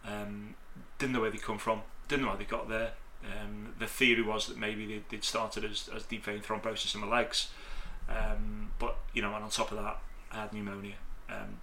Um, 0.04 0.56
didn't 0.98 1.12
know 1.12 1.20
where 1.20 1.30
they 1.30 1.38
come 1.38 1.58
from. 1.58 1.82
Didn't 2.08 2.24
know 2.24 2.32
how 2.32 2.36
they 2.36 2.44
got 2.44 2.68
there. 2.68 2.92
Um, 3.24 3.74
the 3.78 3.86
theory 3.86 4.22
was 4.22 4.48
that 4.48 4.58
maybe 4.58 4.86
they, 4.86 5.02
would 5.08 5.24
started 5.24 5.64
as, 5.64 5.88
as 5.94 6.02
deep 6.02 6.24
vein 6.24 6.40
thrombosis 6.40 6.94
in 6.94 7.00
my 7.00 7.06
legs. 7.06 7.48
Um, 8.08 8.72
but 8.78 8.96
you 9.14 9.22
know, 9.22 9.34
and 9.34 9.44
on 9.44 9.50
top 9.50 9.70
of 9.70 9.78
that, 9.78 9.98
I 10.32 10.42
had 10.42 10.52
pneumonia. 10.52 10.96
Um, 11.30 11.60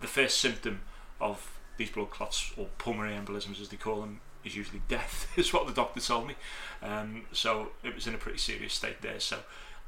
the 0.00 0.06
first 0.06 0.40
symptom 0.40 0.82
of 1.20 1.58
these 1.76 1.90
blood 1.90 2.10
clots 2.10 2.52
or 2.56 2.68
pulmonary 2.78 3.14
embolisms, 3.14 3.60
as 3.60 3.68
they 3.68 3.76
call 3.76 4.00
them, 4.00 4.20
is 4.44 4.56
usually 4.56 4.82
death. 4.88 5.28
is 5.36 5.52
what 5.52 5.66
the 5.66 5.72
doctor 5.72 6.00
told 6.00 6.28
me. 6.28 6.34
Um, 6.82 7.22
so 7.32 7.70
it 7.82 7.94
was 7.94 8.06
in 8.06 8.14
a 8.14 8.18
pretty 8.18 8.38
serious 8.38 8.74
state 8.74 9.02
there. 9.02 9.20
So 9.20 9.38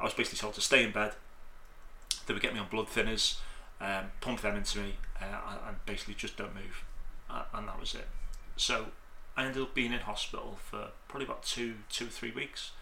I 0.01 0.05
was 0.05 0.15
basically 0.15 0.39
told 0.39 0.55
to 0.55 0.61
stay 0.61 0.85
in 0.85 0.93
bed. 0.93 1.13
They 2.27 2.33
would 2.33 2.43
get 2.43 2.55
me 2.55 2.61
on 2.61 2.69
blood 2.69 2.87
thinners 2.87 3.39
um, 3.81 4.13
pump 4.21 4.41
them 4.41 4.57
into 4.57 4.79
me, 4.79 4.95
uh, 5.21 5.57
and 5.69 5.85
basically 5.85 6.15
just 6.15 6.37
don't 6.37 6.55
move, 6.55 6.85
and 7.53 7.69
that 7.69 7.79
was 7.79 7.95
it. 7.95 8.09
So 8.57 8.87
I 9.37 9.45
ended 9.45 9.63
up 9.63 9.75
being 9.75 9.93
in 9.93 10.01
hospital 10.01 10.59
for 10.63 10.89
probably 11.09 11.27
about 11.27 11.43
two, 11.43 11.75
two 11.91 12.07
or 12.07 12.11
three 12.11 12.31
weeks, 12.31 12.73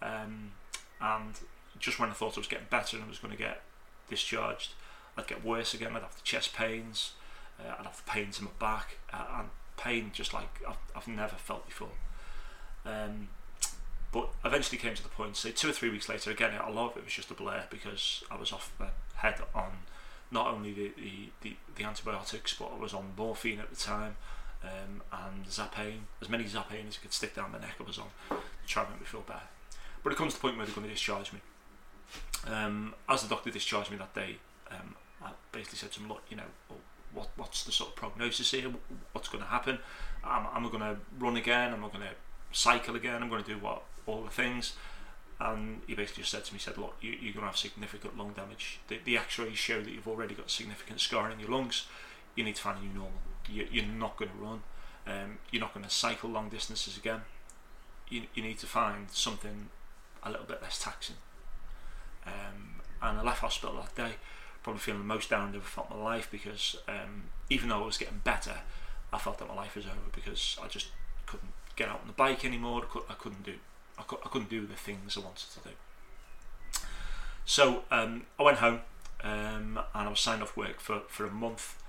um, 0.00 0.52
and 1.00 1.34
just 1.78 1.98
when 1.98 2.10
I 2.10 2.12
thought 2.12 2.36
I 2.36 2.40
was 2.40 2.48
getting 2.48 2.66
better 2.70 2.96
and 2.96 3.06
I 3.06 3.08
was 3.08 3.18
going 3.18 3.32
to 3.32 3.38
get 3.38 3.62
discharged, 4.08 4.72
I'd 5.16 5.26
get 5.26 5.44
worse 5.44 5.74
again. 5.74 5.96
I'd 5.96 6.02
have 6.02 6.14
the 6.14 6.22
chest 6.22 6.54
pains, 6.54 7.12
uh, 7.58 7.74
I'd 7.78 7.86
have 7.86 8.02
the 8.04 8.10
pains 8.10 8.38
in 8.38 8.44
my 8.44 8.50
back, 8.58 8.98
uh, 9.12 9.24
and 9.38 9.48
pain 9.78 10.10
just 10.12 10.34
like 10.34 10.60
I've, 10.68 10.76
I've 10.94 11.08
never 11.08 11.36
felt 11.36 11.66
before. 11.66 11.90
Um, 12.84 13.28
but 14.12 14.30
eventually 14.44 14.78
came 14.78 14.94
to 14.94 15.02
the 15.02 15.08
point, 15.08 15.36
say 15.36 15.50
two 15.50 15.68
or 15.68 15.72
three 15.72 15.90
weeks 15.90 16.08
later, 16.08 16.30
again, 16.30 16.52
a 16.54 16.70
lot 16.70 16.92
of 16.92 16.96
it 16.96 17.04
was 17.04 17.12
just 17.12 17.30
a 17.30 17.34
blur 17.34 17.64
because 17.70 18.24
I 18.30 18.36
was 18.36 18.52
off 18.52 18.72
my 18.78 18.88
head 19.16 19.36
on 19.54 19.70
not 20.30 20.46
only 20.48 20.72
the, 20.72 20.92
the, 20.96 21.30
the, 21.42 21.56
the, 21.76 21.84
antibiotics, 21.84 22.54
but 22.54 22.70
I 22.74 22.78
was 22.78 22.94
on 22.94 23.12
morphine 23.16 23.60
at 23.60 23.70
the 23.70 23.76
time 23.76 24.16
um, 24.62 25.02
and 25.12 25.46
Zapain, 25.46 26.00
as 26.22 26.28
many 26.28 26.44
Zapain 26.44 26.88
as 26.88 26.98
I 26.98 27.02
could 27.02 27.12
stick 27.12 27.34
down 27.34 27.52
my 27.52 27.58
neck 27.58 27.76
I 27.80 27.82
was 27.82 27.98
on 27.98 28.06
to 28.30 28.36
try 28.66 28.82
and 28.82 28.92
make 28.92 29.00
me 29.00 29.06
feel 29.06 29.20
better. 29.20 29.40
But 30.02 30.12
it 30.12 30.16
comes 30.16 30.34
to 30.34 30.38
the 30.38 30.42
point 30.42 30.56
where 30.56 30.66
they're 30.66 30.74
going 30.74 30.86
to 30.86 30.92
discharge 30.92 31.32
me. 31.32 31.40
Um, 32.46 32.94
as 33.08 33.22
the 33.22 33.28
doctor 33.28 33.50
discharged 33.50 33.90
me 33.90 33.98
that 33.98 34.14
day, 34.14 34.36
um, 34.70 34.94
I 35.22 35.30
basically 35.52 35.78
said 35.78 35.92
to 35.92 36.00
him, 36.00 36.08
look, 36.08 36.22
you 36.30 36.36
know, 36.36 36.44
what, 37.14 37.28
what's 37.36 37.64
the 37.64 37.72
sort 37.72 37.90
of 37.90 37.96
prognosis 37.96 38.50
here? 38.50 38.72
What's 39.12 39.28
going 39.28 39.42
to 39.42 39.50
happen? 39.50 39.78
Am, 40.24 40.46
am 40.54 40.66
I 40.66 40.68
going 40.68 40.80
to 40.80 40.96
run 41.18 41.36
again? 41.36 41.72
Am 41.72 41.84
I 41.84 41.88
going 41.88 42.00
to 42.00 42.14
cycle 42.52 42.96
again? 42.96 43.22
I'm 43.22 43.28
going 43.28 43.42
to 43.42 43.54
do 43.54 43.58
what 43.58 43.82
all 44.06 44.22
the 44.22 44.30
things. 44.30 44.74
And 45.40 45.82
he 45.86 45.94
basically 45.94 46.22
just 46.22 46.32
said 46.32 46.44
to 46.46 46.52
me, 46.52 46.58
said, 46.58 46.78
look, 46.78 46.96
you, 47.00 47.10
you're 47.10 47.32
going 47.32 47.44
to 47.44 47.46
have 47.46 47.56
significant 47.56 48.18
lung 48.18 48.32
damage. 48.32 48.80
The, 48.88 48.98
the 49.04 49.16
x-rays 49.18 49.56
show 49.56 49.80
that 49.80 49.90
you've 49.90 50.08
already 50.08 50.34
got 50.34 50.50
significant 50.50 51.00
scarring 51.00 51.34
in 51.34 51.40
your 51.40 51.50
lungs. 51.50 51.86
You 52.34 52.44
need 52.44 52.56
to 52.56 52.62
find 52.62 52.78
a 52.78 52.82
new 52.82 52.92
normal. 52.92 53.20
You, 53.48 53.68
you're 53.70 53.86
not 53.86 54.16
going 54.16 54.30
to 54.30 54.36
run. 54.36 54.62
Um, 55.06 55.38
you're 55.50 55.60
not 55.60 55.72
going 55.72 55.84
to 55.84 55.90
cycle 55.90 56.28
long 56.28 56.48
distances 56.48 56.96
again. 56.96 57.20
You, 58.08 58.22
you 58.34 58.42
need 58.42 58.58
to 58.58 58.66
find 58.66 59.10
something 59.10 59.68
a 60.22 60.30
little 60.30 60.46
bit 60.46 60.60
less 60.60 60.82
taxing. 60.82 61.16
Um, 62.26 62.80
and 63.00 63.18
I 63.18 63.22
left 63.22 63.40
hospital 63.40 63.76
that 63.76 63.94
day, 63.94 64.16
probably 64.62 64.80
feeling 64.80 65.00
the 65.00 65.06
most 65.06 65.30
down 65.30 65.48
I've 65.48 65.54
ever 65.56 65.64
felt 65.64 65.90
my 65.90 65.96
life 65.96 66.28
because 66.30 66.76
um, 66.88 67.24
even 67.48 67.68
though 67.68 67.82
I 67.82 67.86
was 67.86 67.98
getting 67.98 68.20
better, 68.24 68.54
I 69.12 69.18
felt 69.18 69.38
that 69.38 69.48
my 69.48 69.54
life 69.54 69.76
was 69.76 69.86
over 69.86 69.96
because 70.12 70.58
I 70.62 70.68
just 70.68 70.88
couldn't 71.26 71.52
get 71.76 71.88
out 71.88 72.00
on 72.00 72.06
the 72.06 72.12
bike 72.12 72.44
anymore. 72.44 72.82
I, 72.82 72.92
could, 72.92 73.02
I 73.08 73.14
couldn't 73.14 73.44
do 73.44 73.54
I 73.98 74.02
couldn't 74.02 74.48
do 74.48 74.64
the 74.66 74.74
things 74.74 75.16
I 75.16 75.20
wanted 75.20 75.48
to 75.50 75.68
do. 75.68 76.80
So 77.44 77.82
um, 77.90 78.26
I 78.38 78.42
went 78.42 78.58
home 78.58 78.80
um, 79.24 79.80
and 79.94 80.06
I 80.06 80.08
was 80.08 80.20
signed 80.20 80.42
off 80.42 80.56
work 80.56 80.80
for, 80.80 81.00
for 81.08 81.26
a 81.26 81.30
month. 81.30 81.82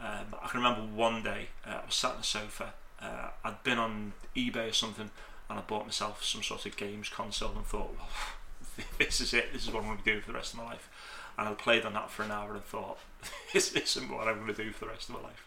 Um, 0.00 0.34
I 0.42 0.48
can 0.48 0.60
remember 0.60 0.80
one 0.80 1.22
day 1.22 1.48
uh, 1.66 1.80
I 1.82 1.86
was 1.86 1.94
sat 1.94 2.12
on 2.12 2.16
the 2.18 2.24
sofa. 2.24 2.74
Uh, 3.00 3.28
I'd 3.44 3.62
been 3.62 3.78
on 3.78 4.14
eBay 4.34 4.70
or 4.70 4.72
something 4.72 5.10
and 5.48 5.58
I 5.58 5.62
bought 5.62 5.84
myself 5.84 6.24
some 6.24 6.42
sort 6.42 6.66
of 6.66 6.76
games 6.76 7.08
console 7.08 7.52
and 7.54 7.64
thought, 7.66 7.94
well, 7.96 8.08
this 8.98 9.20
is 9.20 9.34
it. 9.34 9.52
This 9.52 9.64
is 9.66 9.70
what 9.70 9.82
I'm 9.82 9.88
going 9.90 9.98
to 9.98 10.04
do 10.04 10.20
for 10.20 10.28
the 10.28 10.38
rest 10.38 10.54
of 10.54 10.60
my 10.60 10.64
life. 10.64 10.88
And 11.36 11.48
I 11.48 11.54
played 11.54 11.84
on 11.84 11.94
that 11.94 12.10
for 12.10 12.22
an 12.22 12.30
hour 12.30 12.54
and 12.54 12.64
thought, 12.64 12.98
this 13.52 13.72
isn't 13.72 14.10
what 14.10 14.28
I'm 14.28 14.36
going 14.36 14.54
to 14.54 14.64
do 14.64 14.72
for 14.72 14.84
the 14.84 14.90
rest 14.90 15.08
of 15.08 15.16
my 15.16 15.22
life. 15.22 15.46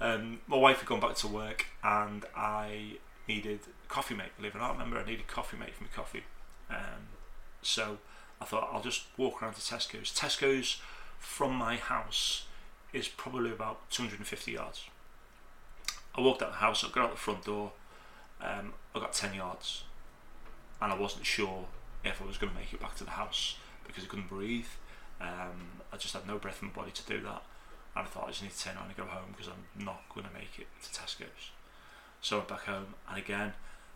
Um, 0.00 0.40
my 0.46 0.56
wife 0.56 0.78
had 0.78 0.86
gone 0.86 1.00
back 1.00 1.16
to 1.16 1.28
work 1.28 1.66
and 1.82 2.24
I 2.36 2.98
needed 3.26 3.60
coffee 3.88 4.14
mate. 4.14 4.36
Believe 4.36 4.54
it 4.54 4.58
or 4.58 4.60
not, 4.60 4.70
I 4.70 4.72
remember 4.74 4.98
I 4.98 5.04
needed 5.04 5.26
coffee 5.26 5.56
mate 5.56 5.74
for 5.74 5.84
my 5.84 5.90
coffee. 5.94 6.24
Um, 6.70 7.08
so 7.62 7.98
I 8.40 8.44
thought 8.44 8.68
I'll 8.72 8.82
just 8.82 9.06
walk 9.16 9.42
around 9.42 9.54
to 9.54 9.60
Tesco's. 9.60 10.12
Tesco's 10.12 10.80
from 11.18 11.54
my 11.54 11.76
house 11.76 12.46
is 12.92 13.08
probably 13.08 13.50
about 13.50 13.90
250 13.90 14.52
yards. 14.52 14.84
I 16.14 16.20
walked 16.20 16.42
out 16.42 16.52
the 16.52 16.58
house, 16.58 16.84
I 16.84 16.88
got 16.88 17.04
out 17.04 17.10
the 17.12 17.16
front 17.16 17.44
door, 17.44 17.72
um, 18.40 18.72
I 18.94 19.00
got 19.00 19.12
10 19.12 19.34
yards, 19.34 19.84
and 20.80 20.92
I 20.92 20.96
wasn't 20.96 21.26
sure 21.26 21.66
if 22.04 22.22
I 22.22 22.26
was 22.26 22.38
going 22.38 22.52
to 22.52 22.58
make 22.58 22.72
it 22.72 22.80
back 22.80 22.96
to 22.96 23.04
the 23.04 23.10
house 23.10 23.56
because 23.86 24.04
I 24.04 24.06
couldn't 24.06 24.28
breathe. 24.28 24.66
Um, 25.20 25.82
I 25.92 25.96
just 25.96 26.14
had 26.14 26.26
no 26.26 26.38
breath 26.38 26.62
in 26.62 26.68
my 26.68 26.74
body 26.74 26.90
to 26.92 27.02
do 27.04 27.20
that, 27.22 27.42
and 27.96 28.04
I 28.06 28.08
thought 28.08 28.24
I 28.24 28.30
just 28.30 28.42
need 28.42 28.52
to 28.52 28.64
turn 28.64 28.76
around 28.76 28.88
and 28.88 28.96
go 28.96 29.04
home 29.04 29.32
because 29.32 29.48
I'm 29.48 29.84
not 29.84 30.02
going 30.14 30.26
to 30.26 30.32
make 30.32 30.58
it 30.58 30.66
to 30.82 30.88
Tesco's. 30.90 31.50
So 32.20 32.36
I 32.36 32.38
went 32.38 32.48
back 32.48 32.64
home, 32.64 32.94
and 33.08 33.18
again, 33.18 33.52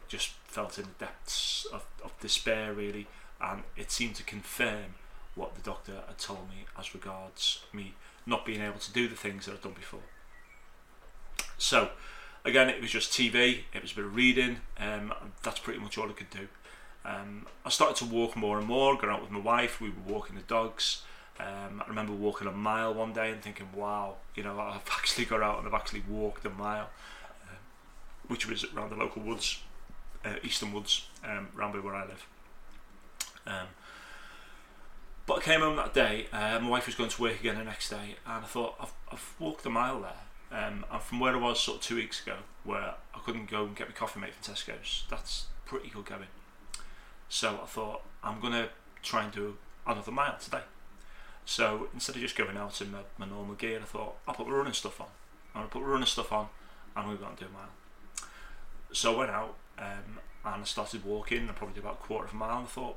just 0.09 0.29
felt 0.45 0.79
in 0.79 0.85
the 0.85 1.05
depths 1.07 1.67
of, 1.73 1.87
of 2.05 2.19
despair 2.21 2.73
really, 2.73 3.07
and 3.41 3.63
it 3.77 3.91
seemed 3.91 4.15
to 4.17 4.25
confirm 4.25 4.95
what 5.35 5.55
the 5.55 5.63
doctor 5.63 6.03
had 6.07 6.19
told 6.19 6.49
me 6.51 6.67
as 6.79 6.95
regards 6.95 7.63
me 7.73 7.95
not 8.27 8.45
being 8.45 8.61
able 8.61 8.79
to 8.79 8.93
do 8.93 9.09
the 9.09 9.17
things 9.17 9.47
that 9.47 9.53
I'd 9.53 9.63
done 9.63 9.73
before. 9.73 10.01
So, 11.57 11.91
again, 12.45 12.69
it 12.69 12.81
was 12.81 12.91
just 12.91 13.13
TV, 13.13 13.61
it 13.73 13.83
was 13.83 13.93
a 13.93 13.97
bit 13.97 14.05
of 14.05 14.15
reading, 14.15 14.59
um, 14.79 15.15
that's 15.43 15.61
pretty 15.61 15.81
much 15.81 15.97
all 15.97 16.09
I 16.09 16.13
could 16.13 16.31
do. 16.31 16.49
Um, 17.05 17.47
I 17.65 17.71
started 17.71 17.97
to 17.97 18.05
walk 18.05 18.37
more 18.37 18.59
and 18.59 18.67
more, 18.67 18.97
going 18.97 19.13
out 19.13 19.23
with 19.23 19.31
my 19.31 19.41
wife, 19.41 19.81
we 19.81 19.91
were 19.91 20.15
walking 20.15 20.37
the 20.37 20.43
dogs. 20.43 21.03
Um, 21.43 21.83
I 21.85 21.89
remember 21.89 22.13
walking 22.13 22.47
a 22.47 22.53
mile 22.53 22.95
one 22.95 23.13
day 23.13 23.33
and 23.33 23.43
thinking, 23.43 23.69
wow, 23.75 24.17
you 24.35 24.43
know, 24.43 24.59
I've 24.61 24.89
actually 24.93 25.25
got 25.25 25.43
out 25.43 25.59
and 25.59 25.67
I've 25.67 25.75
actually 25.75 26.05
walked 26.09 26.45
a 26.45 26.51
mile, 26.51 26.91
uh, 27.45 27.55
which 28.29 28.49
was 28.49 28.65
around 28.75 28.91
the 28.91 28.97
local 28.97 29.23
woods, 29.23 29.61
uh, 30.25 30.35
Eastern 30.45 30.73
Woods, 30.73 31.09
um, 31.25 31.49
around 31.57 31.83
where 31.83 31.95
I 31.95 32.07
live. 32.07 32.27
Um, 33.47 33.67
but 35.27 35.39
I 35.39 35.41
came 35.41 35.61
home 35.61 35.77
that 35.77 35.95
day, 35.95 36.27
uh, 36.33 36.59
my 36.61 36.69
wife 36.69 36.87
was 36.87 36.95
going 36.95 37.11
to 37.11 37.23
work 37.23 37.41
again 37.41 37.57
the 37.57 37.65
next 37.65 37.89
day, 37.89 38.17
and 38.27 38.45
I 38.45 38.47
thought, 38.47 38.75
I've, 38.81 38.93
I've 39.11 39.35
walked 39.39 39.67
a 39.67 39.71
mile 39.71 40.01
there. 40.01 40.13
Um, 40.53 40.85
and 40.93 41.01
from 41.01 41.19
where 41.19 41.33
I 41.33 41.39
was 41.39 41.61
sort 41.61 41.79
of 41.79 41.83
two 41.83 41.97
weeks 41.97 42.23
ago, 42.23 42.37
where 42.65 42.95
I 43.15 43.19
couldn't 43.25 43.51
go 43.51 43.65
and 43.65 43.75
get 43.75 43.89
my 43.89 43.95
coffee 43.95 44.21
mate 44.21 44.35
from 44.35 44.55
Tesco's, 44.55 45.05
that's 45.09 45.47
pretty 45.65 45.89
good 45.89 46.05
going. 46.05 46.27
So 47.29 47.61
I 47.63 47.67
thought, 47.67 48.03
I'm 48.23 48.41
going 48.41 48.53
to 48.53 48.69
try 49.03 49.25
and 49.25 49.33
do 49.33 49.57
another 49.87 50.13
mile 50.13 50.37
today. 50.39 50.61
So 51.45 51.89
instead 51.93 52.17
of 52.17 52.23
just 52.23 52.37
going 52.37 52.57
out 52.57 52.81
in 52.81 52.93
my, 52.93 53.01
my 53.19 53.27
normal 53.27 53.55
gear, 53.55 53.81
I 53.81 53.85
thought, 53.85 54.17
I'll 54.27 54.35
put 54.35 54.47
running 54.47 54.73
stuff 54.73 55.01
on. 55.01 55.09
I'm 55.55 55.65
to 55.65 55.69
put 55.69 55.83
running 55.83 56.07
stuff 56.07 56.33
on, 56.33 56.49
and 56.97 57.09
we're 57.09 57.17
to 57.17 57.23
do 57.39 57.47
a 57.47 57.53
mile. 57.53 58.27
So 58.93 59.15
I 59.15 59.19
went 59.19 59.31
out, 59.31 59.57
um, 59.79 60.19
and 60.45 60.63
I 60.63 60.65
started 60.65 61.05
walking, 61.05 61.49
I 61.49 61.53
probably 61.53 61.75
did 61.75 61.85
about 61.85 61.99
a 62.03 62.07
quarter 62.07 62.27
of 62.27 62.33
a 62.33 62.37
mile, 62.37 62.59
and 62.59 62.67
I 62.67 62.71
thought, 62.71 62.97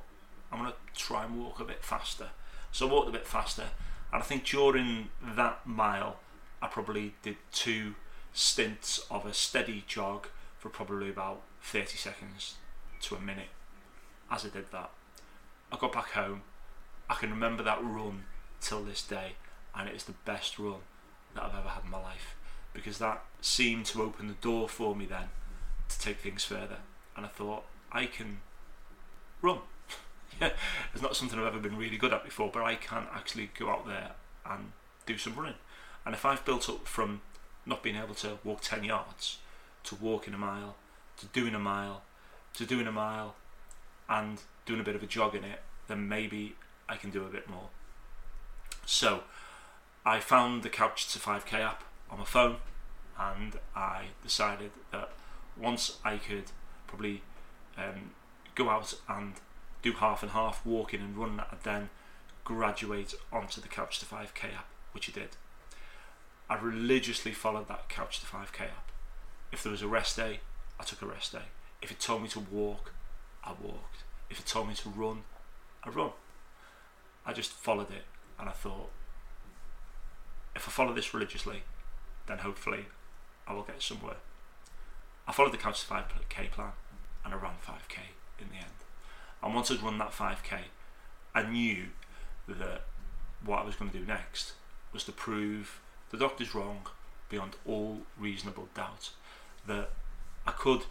I'm 0.52 0.66
to 0.66 0.74
try 0.96 1.26
and 1.26 1.44
walk 1.44 1.60
a 1.60 1.66
bit 1.66 1.84
faster. 1.84 2.30
So 2.72 2.88
I 2.88 2.92
walked 2.92 3.10
a 3.10 3.12
bit 3.12 3.28
faster, 3.28 3.66
and 4.14 4.22
I 4.22 4.26
think 4.26 4.46
during 4.46 5.10
that 5.22 5.66
mile, 5.66 6.20
I 6.62 6.68
probably 6.68 7.16
did 7.24 7.38
two 7.52 7.96
stints 8.34 9.06
of 9.10 9.26
a 9.26 9.34
steady 9.34 9.84
jog 9.88 10.28
for 10.58 10.70
probably 10.70 11.10
about 11.10 11.42
30 11.62 11.98
seconds 11.98 12.56
to 13.02 13.16
a 13.16 13.20
minute. 13.20 13.50
As 14.32 14.46
I 14.46 14.50
did 14.50 14.72
that, 14.72 14.92
I 15.72 15.78
got 15.78 15.94
back 15.94 16.12
home. 16.12 16.42
I 17.10 17.16
can 17.16 17.30
remember 17.30 17.64
that 17.64 17.84
run 17.84 18.24
till 18.62 18.84
this 18.84 19.02
day, 19.02 19.34
and 19.76 19.90
it 19.90 19.96
is 19.96 20.04
the 20.04 20.14
best 20.26 20.58
run 20.60 20.80
that 21.34 21.44
I've 21.44 21.56
ever 21.56 21.70
had 21.70 21.84
in 21.84 21.92
my 21.92 22.02
life 22.02 22.36
because 22.76 22.98
that 22.98 23.24
seemed 23.42 23.86
to 23.86 24.04
open 24.04 24.28
the 24.28 24.34
door 24.34 24.68
for 24.68 24.96
me 24.96 25.06
then 25.06 25.30
to 25.88 26.00
take 26.00 26.20
things 26.20 26.44
further. 26.44 26.78
And 27.16 27.26
I 27.26 27.30
thought, 27.30 27.64
I 27.92 28.06
can 28.06 28.40
run. 29.42 29.60
yeah, 30.42 30.50
it's 30.94 31.02
not 31.02 31.16
something 31.16 31.40
I've 31.40 31.48
ever 31.48 31.60
been 31.60 31.78
really 31.78 31.98
good 31.98 32.14
at 32.14 32.26
before, 32.26 32.52
but 32.54 32.64
I 32.64 32.76
can 32.76 33.06
actually 33.14 33.50
go 33.58 33.70
out 33.70 33.88
there 33.88 34.12
and 34.46 34.74
do 35.06 35.18
some 35.18 35.36
running. 35.36 35.56
And 36.06 36.14
if 36.14 36.26
I've 36.26 36.44
built 36.46 36.70
up 36.70 36.86
from 36.86 37.22
not 37.66 37.82
being 37.82 37.96
able 37.96 38.14
to 38.16 38.38
walk 38.44 38.60
10 38.62 38.84
yards 38.84 39.40
to 39.86 39.96
walking 39.96 40.34
a 40.34 40.38
mile, 40.38 40.76
to 41.18 41.26
doing 41.28 41.56
a 41.56 41.60
mile, 41.60 42.02
to 42.56 42.66
doing 42.66 42.88
a 42.88 42.92
mile, 42.92 43.36
and 44.10 44.42
doing 44.66 44.80
a 44.80 44.84
bit 44.84 44.96
of 44.96 45.02
a 45.02 45.08
jog 45.08 45.34
in 45.34 45.44
it, 45.44 45.62
then 45.88 46.08
maybe 46.08 46.56
I 46.90 46.98
can 46.98 47.10
do 47.10 47.24
a 47.24 47.30
bit 47.30 47.50
more. 47.50 47.70
So 48.86 49.24
I 50.06 50.20
found 50.20 50.62
the 50.64 50.70
Couch 50.70 51.12
to 51.14 51.20
5k 51.20 51.54
app 51.54 51.84
on 52.10 52.20
my 52.20 52.26
phone 52.26 52.58
and 53.20 53.58
I 53.76 54.06
decided 54.24 54.72
that 54.92 55.10
once 55.58 55.98
I 56.04 56.18
could 56.18 56.52
probably 56.86 57.24
um, 57.78 58.12
go 58.54 58.70
out 58.70 58.94
and 59.10 59.34
do 59.82 59.94
half 59.94 60.22
and 60.22 60.32
half 60.32 60.64
walking 60.66 61.02
and 61.02 61.18
running, 61.18 61.40
I'd 61.40 61.64
then 61.64 61.90
graduate 62.44 63.16
onto 63.34 63.60
the 63.60 63.68
Couch 63.68 64.00
to 64.00 64.06
5k 64.06 64.54
app, 64.54 64.68
which 64.92 65.10
I 65.10 65.14
did. 65.14 65.30
I 66.48 66.58
religiously 66.58 67.32
followed 67.32 67.68
that 67.70 67.90
Couch 67.90 68.20
to 68.20 68.26
5k 68.28 68.62
app. 68.62 68.92
If 69.52 69.64
there 69.64 69.72
was 69.72 69.82
a 69.82 69.88
rest 69.88 70.16
day, 70.18 70.42
I 70.80 70.84
took 70.84 71.02
a 71.02 71.08
rest 71.08 71.32
day. 71.32 71.50
If 71.82 71.90
it 71.90 72.00
told 72.00 72.22
me 72.22 72.28
to 72.30 72.40
walk, 72.40 72.94
I 73.44 73.54
walked. 73.60 74.04
If 74.30 74.40
it 74.40 74.46
told 74.46 74.68
me 74.68 74.76
to 74.76 74.90
run, 74.90 75.24
I 75.84 75.90
run. 75.90 76.12
I 77.26 77.34
just 77.34 77.52
followed 77.52 77.90
it 77.90 78.04
and 78.40 78.50
I 78.50 78.52
thought, 78.52 78.90
if 80.56 80.68
I 80.68 80.72
follow 80.72 80.94
this 80.94 81.14
religiously, 81.14 81.64
then 82.28 82.40
hopefully 82.40 82.86
I 83.48 83.54
will 83.54 83.64
get 83.64 83.82
somewhere. 83.82 84.18
I 85.28 85.32
followed 85.32 85.54
the 85.54 85.58
Couch 85.58 85.82
to 85.82 85.94
5k 85.94 86.52
plan 86.52 86.72
and 87.24 87.34
I 87.34 87.38
ran 87.38 87.54
5k 87.66 87.98
in 88.40 88.50
the 88.50 88.58
end. 88.58 88.66
And 89.44 89.54
once 89.54 89.72
I'd 89.72 89.82
run 89.82 89.98
that 89.98 90.12
5k, 90.12 90.60
I 91.34 91.44
knew 91.44 91.88
that 92.48 92.84
what 93.44 93.60
I 93.60 93.66
was 93.66 93.76
going 93.76 93.92
to 93.92 93.98
do 93.98 94.06
next 94.06 94.54
was 94.94 95.04
to 95.06 95.12
prove 95.12 95.82
the 96.12 96.18
doctor's 96.18 96.56
wrong 96.56 96.88
beyond 97.30 97.56
all 97.66 98.02
reasonable 98.18 98.70
doubt 98.74 99.10
that 99.68 99.90
I 100.46 100.52
could 100.52 100.84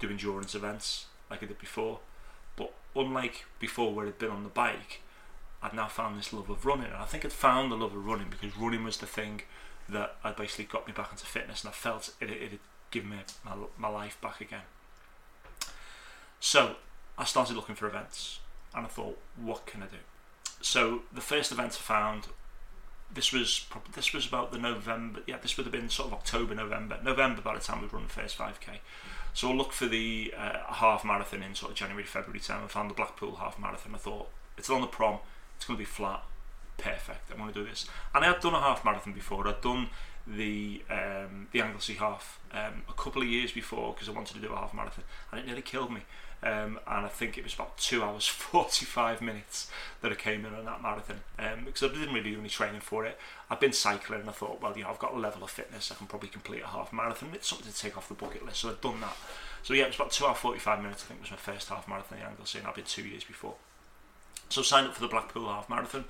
do 0.00 0.08
endurance 0.08 0.54
events 0.54 1.06
like 1.30 1.42
I 1.42 1.46
did 1.46 1.58
before, 1.58 2.00
but 2.56 2.72
unlike 2.96 3.44
before 3.58 3.92
where 3.92 4.06
I'd 4.06 4.18
been 4.18 4.30
on 4.30 4.44
the 4.44 4.48
bike, 4.48 5.02
I'd 5.62 5.74
now 5.74 5.88
found 5.88 6.18
this 6.18 6.32
love 6.32 6.48
of 6.50 6.64
running. 6.64 6.86
And 6.86 6.96
I 6.96 7.04
think 7.04 7.24
I'd 7.24 7.32
found 7.32 7.72
the 7.72 7.76
love 7.76 7.94
of 7.94 8.04
running 8.06 8.28
because 8.30 8.56
running 8.56 8.84
was 8.84 8.98
the 8.98 9.06
thing 9.06 9.42
that 9.88 10.16
had 10.22 10.36
basically 10.36 10.66
got 10.66 10.86
me 10.86 10.92
back 10.92 11.10
into 11.10 11.26
fitness 11.26 11.62
and 11.62 11.70
I 11.70 11.72
felt 11.72 12.14
it, 12.20 12.30
it 12.30 12.50
had 12.50 12.60
given 12.90 13.10
me 13.10 13.16
my, 13.44 13.52
my 13.76 13.88
life 13.88 14.20
back 14.20 14.40
again. 14.40 14.62
So 16.40 16.76
I 17.16 17.24
started 17.24 17.56
looking 17.56 17.74
for 17.74 17.86
events 17.86 18.40
and 18.74 18.86
I 18.86 18.88
thought, 18.88 19.18
what 19.36 19.66
can 19.66 19.82
I 19.82 19.86
do? 19.86 19.96
So 20.60 21.02
the 21.12 21.20
first 21.20 21.50
event 21.52 21.72
I 21.72 21.82
found, 21.82 22.26
this 23.12 23.32
was 23.32 23.66
probably, 23.70 23.92
this 23.94 24.12
was 24.12 24.26
about 24.26 24.52
the 24.52 24.58
November, 24.58 25.20
yeah, 25.26 25.38
this 25.38 25.56
would 25.56 25.64
have 25.66 25.72
been 25.72 25.88
sort 25.88 26.08
of 26.08 26.14
October, 26.14 26.54
November, 26.54 26.98
November 27.02 27.40
by 27.40 27.54
the 27.54 27.60
time 27.60 27.80
we'd 27.80 27.92
run 27.92 28.04
the 28.04 28.08
first 28.08 28.36
5k. 28.38 28.78
So 29.34 29.50
I 29.50 29.54
looked 29.54 29.74
for 29.74 29.86
the 29.86 30.34
uh, 30.36 30.72
half 30.74 31.04
marathon 31.04 31.42
in 31.42 31.54
sort 31.54 31.72
of 31.72 31.78
January, 31.78 32.04
February 32.04 32.40
time. 32.40 32.64
I 32.64 32.68
found 32.68 32.90
the 32.90 32.94
Blackpool 32.94 33.36
half 33.36 33.58
marathon. 33.58 33.94
I 33.94 33.98
thought, 33.98 34.28
It's 34.56 34.70
on 34.70 34.80
the 34.80 34.86
prom. 34.86 35.18
It's 35.58 35.66
going 35.66 35.76
to 35.76 35.82
be 35.82 35.84
flat. 35.84 36.22
Perfect. 36.78 37.32
I'm 37.32 37.38
going 37.38 37.52
to 37.52 37.64
do 37.64 37.68
this. 37.68 37.86
And 38.14 38.24
I 38.24 38.28
had 38.28 38.40
done 38.40 38.54
a 38.54 38.60
half 38.60 38.84
marathon 38.84 39.12
before. 39.12 39.46
I'd 39.48 39.60
done 39.60 39.88
the 40.24 40.82
um, 40.90 41.48
the 41.52 41.60
Anglesey 41.60 41.94
half 41.94 42.38
um, 42.52 42.82
a 42.88 42.92
couple 42.92 43.22
of 43.22 43.28
years 43.28 43.50
before 43.50 43.94
because 43.94 44.08
I 44.08 44.12
wanted 44.12 44.34
to 44.34 44.40
do 44.40 44.52
a 44.52 44.56
half 44.56 44.72
marathon, 44.72 45.04
and 45.32 45.40
it 45.40 45.46
nearly 45.46 45.62
killed 45.62 45.92
me. 45.92 46.02
Um, 46.40 46.78
and 46.86 47.04
I 47.04 47.08
think 47.08 47.36
it 47.36 47.42
was 47.42 47.54
about 47.54 47.76
two 47.78 48.02
hours 48.02 48.26
forty 48.28 48.84
five 48.84 49.20
minutes 49.20 49.68
that 50.02 50.12
I 50.12 50.14
came 50.14 50.44
in 50.44 50.54
on 50.54 50.64
that 50.66 50.80
marathon 50.80 51.20
um, 51.38 51.64
because 51.64 51.82
I 51.82 51.88
didn't 51.88 52.14
really 52.14 52.30
do 52.30 52.38
any 52.38 52.48
training 52.48 52.80
for 52.80 53.04
it. 53.04 53.18
I'd 53.50 53.58
been 53.58 53.72
cycling 53.72 54.20
and 54.20 54.28
I 54.28 54.32
thought, 54.32 54.62
well, 54.62 54.76
you 54.76 54.84
know, 54.84 54.90
I've 54.90 55.00
got 55.00 55.14
a 55.14 55.18
level 55.18 55.42
of 55.42 55.50
fitness, 55.50 55.90
I 55.90 55.96
can 55.96 56.06
probably 56.06 56.28
complete 56.28 56.62
a 56.62 56.68
half 56.68 56.92
marathon. 56.92 57.30
It's 57.34 57.48
something 57.48 57.72
to 57.72 57.76
take 57.76 57.96
off 57.96 58.08
the 58.08 58.14
bucket 58.14 58.44
list, 58.44 58.60
so 58.60 58.68
I've 58.68 58.80
done 58.80 59.00
that. 59.00 59.16
So 59.64 59.74
yeah, 59.74 59.84
it 59.84 59.88
was 59.88 59.96
about 59.96 60.12
two 60.12 60.26
hours 60.26 60.38
forty 60.38 60.60
five 60.60 60.80
minutes. 60.80 61.02
I 61.04 61.06
think 61.08 61.22
was 61.22 61.30
my 61.32 61.36
first 61.38 61.70
half 61.70 61.88
marathon 61.88 62.18
in 62.18 62.24
Anglesey, 62.24 62.58
and 62.58 62.68
I've 62.68 62.74
been 62.76 62.84
two 62.84 63.02
years 63.02 63.24
before. 63.24 63.54
So 64.48 64.62
I 64.62 64.64
signed 64.64 64.86
up 64.86 64.94
for 64.94 65.00
the 65.00 65.08
Blackpool 65.08 65.46
half 65.46 65.68
marathon. 65.68 66.04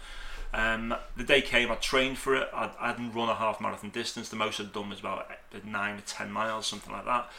Um, 0.54 0.94
the 1.16 1.24
day 1.24 1.42
came, 1.42 1.70
I 1.70 1.74
trained 1.74 2.18
for 2.18 2.34
it. 2.34 2.48
I, 2.54 2.70
I 2.80 2.88
hadn't 2.88 3.12
run 3.12 3.28
a 3.28 3.34
half 3.34 3.60
marathon 3.60 3.90
distance. 3.90 4.28
The 4.28 4.36
most 4.36 4.60
I'd 4.60 4.72
done 4.72 4.88
was 4.90 5.00
about 5.00 5.30
nine 5.64 5.98
or 5.98 6.02
ten 6.02 6.30
miles, 6.30 6.66
something 6.66 6.92
like 6.92 7.04
that. 7.04 7.30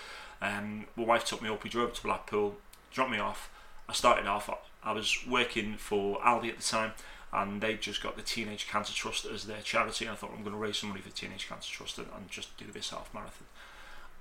Um, 0.41 0.85
my 0.95 1.03
wife 1.03 1.25
took 1.25 1.41
me 1.41 1.49
up. 1.49 1.63
We 1.63 1.69
drove 1.69 1.89
up 1.89 1.95
to 1.95 2.03
Blackpool, 2.03 2.57
dropped 2.91 3.11
me 3.11 3.17
off. 3.17 3.49
I 3.87 3.93
started 3.93 4.27
off. 4.27 4.49
I 4.83 4.91
was 4.91 5.25
working 5.27 5.75
for 5.75 6.19
Aldi 6.19 6.49
at 6.49 6.57
the 6.57 6.63
time, 6.63 6.93
and 7.33 7.61
they 7.61 7.75
just 7.75 8.03
got 8.03 8.15
the 8.15 8.21
Teenage 8.21 8.67
Cancer 8.67 8.93
Trust 8.93 9.25
as 9.25 9.45
their 9.45 9.61
charity. 9.61 10.05
And 10.05 10.13
I 10.13 10.15
thought 10.15 10.31
I'm 10.35 10.43
going 10.43 10.55
to 10.55 10.61
raise 10.61 10.77
some 10.77 10.89
money 10.89 11.01
for 11.01 11.09
Teenage 11.09 11.49
Cancer 11.49 11.71
Trust 11.71 11.97
and, 11.97 12.07
and 12.15 12.29
just 12.29 12.55
do 12.57 12.65
this 12.71 12.91
half 12.91 13.11
marathon. 13.13 13.47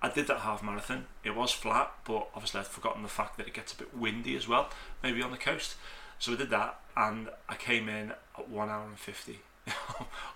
I 0.00 0.08
did 0.08 0.28
that 0.28 0.38
half 0.38 0.62
marathon. 0.62 1.06
It 1.24 1.34
was 1.34 1.52
flat, 1.52 1.92
but 2.04 2.28
obviously 2.34 2.60
I'd 2.60 2.66
forgotten 2.66 3.02
the 3.02 3.08
fact 3.08 3.36
that 3.36 3.46
it 3.46 3.54
gets 3.54 3.72
a 3.72 3.76
bit 3.76 3.96
windy 3.96 4.36
as 4.36 4.48
well, 4.48 4.70
maybe 5.02 5.22
on 5.22 5.32
the 5.32 5.36
coast. 5.36 5.74
So 6.18 6.32
I 6.32 6.36
did 6.36 6.50
that, 6.50 6.80
and 6.96 7.28
I 7.48 7.54
came 7.54 7.88
in 7.88 8.12
at 8.38 8.48
one 8.48 8.68
hour 8.68 8.86
and 8.86 8.98
fifty 8.98 9.40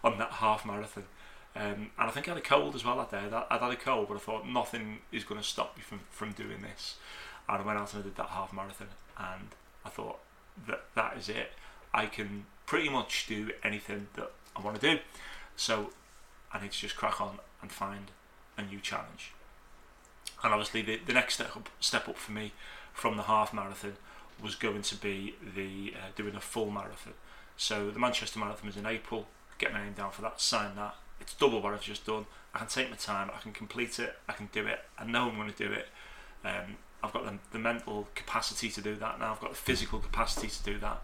on 0.04 0.18
that 0.18 0.30
half 0.32 0.64
marathon. 0.64 1.04
Um, 1.54 1.90
and 1.98 2.08
I 2.08 2.10
think 2.10 2.28
I 2.28 2.30
had 2.32 2.38
a 2.38 2.42
cold 2.42 2.74
as 2.74 2.84
well 2.84 2.96
that 2.96 3.10
day. 3.10 3.36
I'd 3.50 3.60
had 3.60 3.70
a 3.70 3.76
cold, 3.76 4.08
but 4.08 4.14
I 4.14 4.20
thought 4.20 4.46
nothing 4.46 4.98
is 5.10 5.24
going 5.24 5.40
to 5.40 5.46
stop 5.46 5.76
me 5.76 5.82
from, 5.82 6.00
from 6.10 6.32
doing 6.32 6.62
this. 6.62 6.96
And 7.48 7.62
I 7.62 7.66
went 7.66 7.78
out 7.78 7.92
and 7.92 8.02
I 8.02 8.06
did 8.06 8.16
that 8.16 8.28
half 8.28 8.52
marathon, 8.52 8.88
and 9.18 9.48
I 9.84 9.90
thought 9.90 10.18
that 10.66 10.84
that 10.94 11.16
is 11.18 11.28
it. 11.28 11.52
I 11.92 12.06
can 12.06 12.46
pretty 12.64 12.88
much 12.88 13.26
do 13.26 13.50
anything 13.62 14.08
that 14.14 14.30
I 14.56 14.62
want 14.62 14.80
to 14.80 14.94
do. 14.94 15.00
So 15.56 15.90
I 16.52 16.60
need 16.60 16.72
to 16.72 16.78
just 16.78 16.96
crack 16.96 17.20
on 17.20 17.38
and 17.60 17.70
find 17.70 18.10
a 18.56 18.62
new 18.62 18.80
challenge. 18.80 19.32
And 20.42 20.52
obviously, 20.52 20.82
the, 20.82 21.00
the 21.04 21.12
next 21.12 21.34
step 21.34 21.54
up, 21.56 21.68
step 21.80 22.08
up 22.08 22.16
for 22.16 22.32
me 22.32 22.52
from 22.94 23.16
the 23.16 23.24
half 23.24 23.52
marathon 23.52 23.96
was 24.42 24.54
going 24.54 24.82
to 24.82 24.96
be 24.96 25.34
the 25.54 25.94
uh, 25.96 26.10
doing 26.16 26.34
a 26.34 26.40
full 26.40 26.70
marathon. 26.70 27.14
So 27.56 27.90
the 27.90 27.98
Manchester 27.98 28.38
Marathon 28.38 28.66
was 28.66 28.76
in 28.76 28.86
April. 28.86 29.26
Get 29.58 29.72
my 29.72 29.84
name 29.84 29.92
down 29.92 30.10
for 30.10 30.22
that. 30.22 30.40
Sign 30.40 30.74
that. 30.76 30.96
It's 31.20 31.34
double 31.34 31.60
what 31.60 31.72
I've 31.72 31.82
just 31.82 32.04
done. 32.04 32.26
I 32.54 32.58
can 32.58 32.68
take 32.68 32.90
my 32.90 32.96
time. 32.96 33.30
I 33.34 33.40
can 33.40 33.52
complete 33.52 33.98
it. 33.98 34.16
I 34.28 34.32
can 34.32 34.48
do 34.52 34.66
it. 34.66 34.80
I 34.98 35.04
know 35.04 35.28
I'm 35.28 35.36
going 35.36 35.52
to 35.52 35.56
do 35.56 35.72
it. 35.72 35.88
Um, 36.44 36.76
I've 37.02 37.12
got 37.12 37.24
the, 37.24 37.38
the 37.52 37.58
mental 37.58 38.08
capacity 38.14 38.68
to 38.70 38.80
do 38.80 38.96
that 38.96 39.20
now. 39.20 39.32
I've 39.32 39.40
got 39.40 39.50
the 39.50 39.56
physical 39.56 39.98
capacity 40.00 40.48
to 40.48 40.62
do 40.62 40.78
that. 40.78 41.02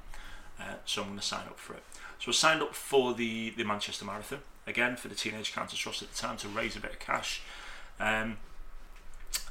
Uh, 0.61 0.75
so 0.85 1.02
I'm 1.02 1.09
going 1.09 1.21
to 1.21 1.25
sign 1.25 1.47
up 1.47 1.59
for 1.59 1.75
it. 1.75 1.83
So 2.18 2.30
I 2.30 2.33
signed 2.33 2.62
up 2.62 2.75
for 2.75 3.14
the, 3.14 3.50
the 3.50 3.64
Manchester 3.64 4.04
Marathon 4.04 4.40
again 4.66 4.97
for 4.97 5.09
the 5.09 5.14
Teenage 5.14 5.54
Cancer 5.54 5.76
Trust 5.76 6.02
at 6.02 6.12
the 6.12 6.16
time 6.16 6.37
to 6.38 6.49
raise 6.49 6.76
a 6.76 6.80
bit 6.80 6.92
of 6.92 6.99
cash. 6.99 7.42
Um, 8.00 8.38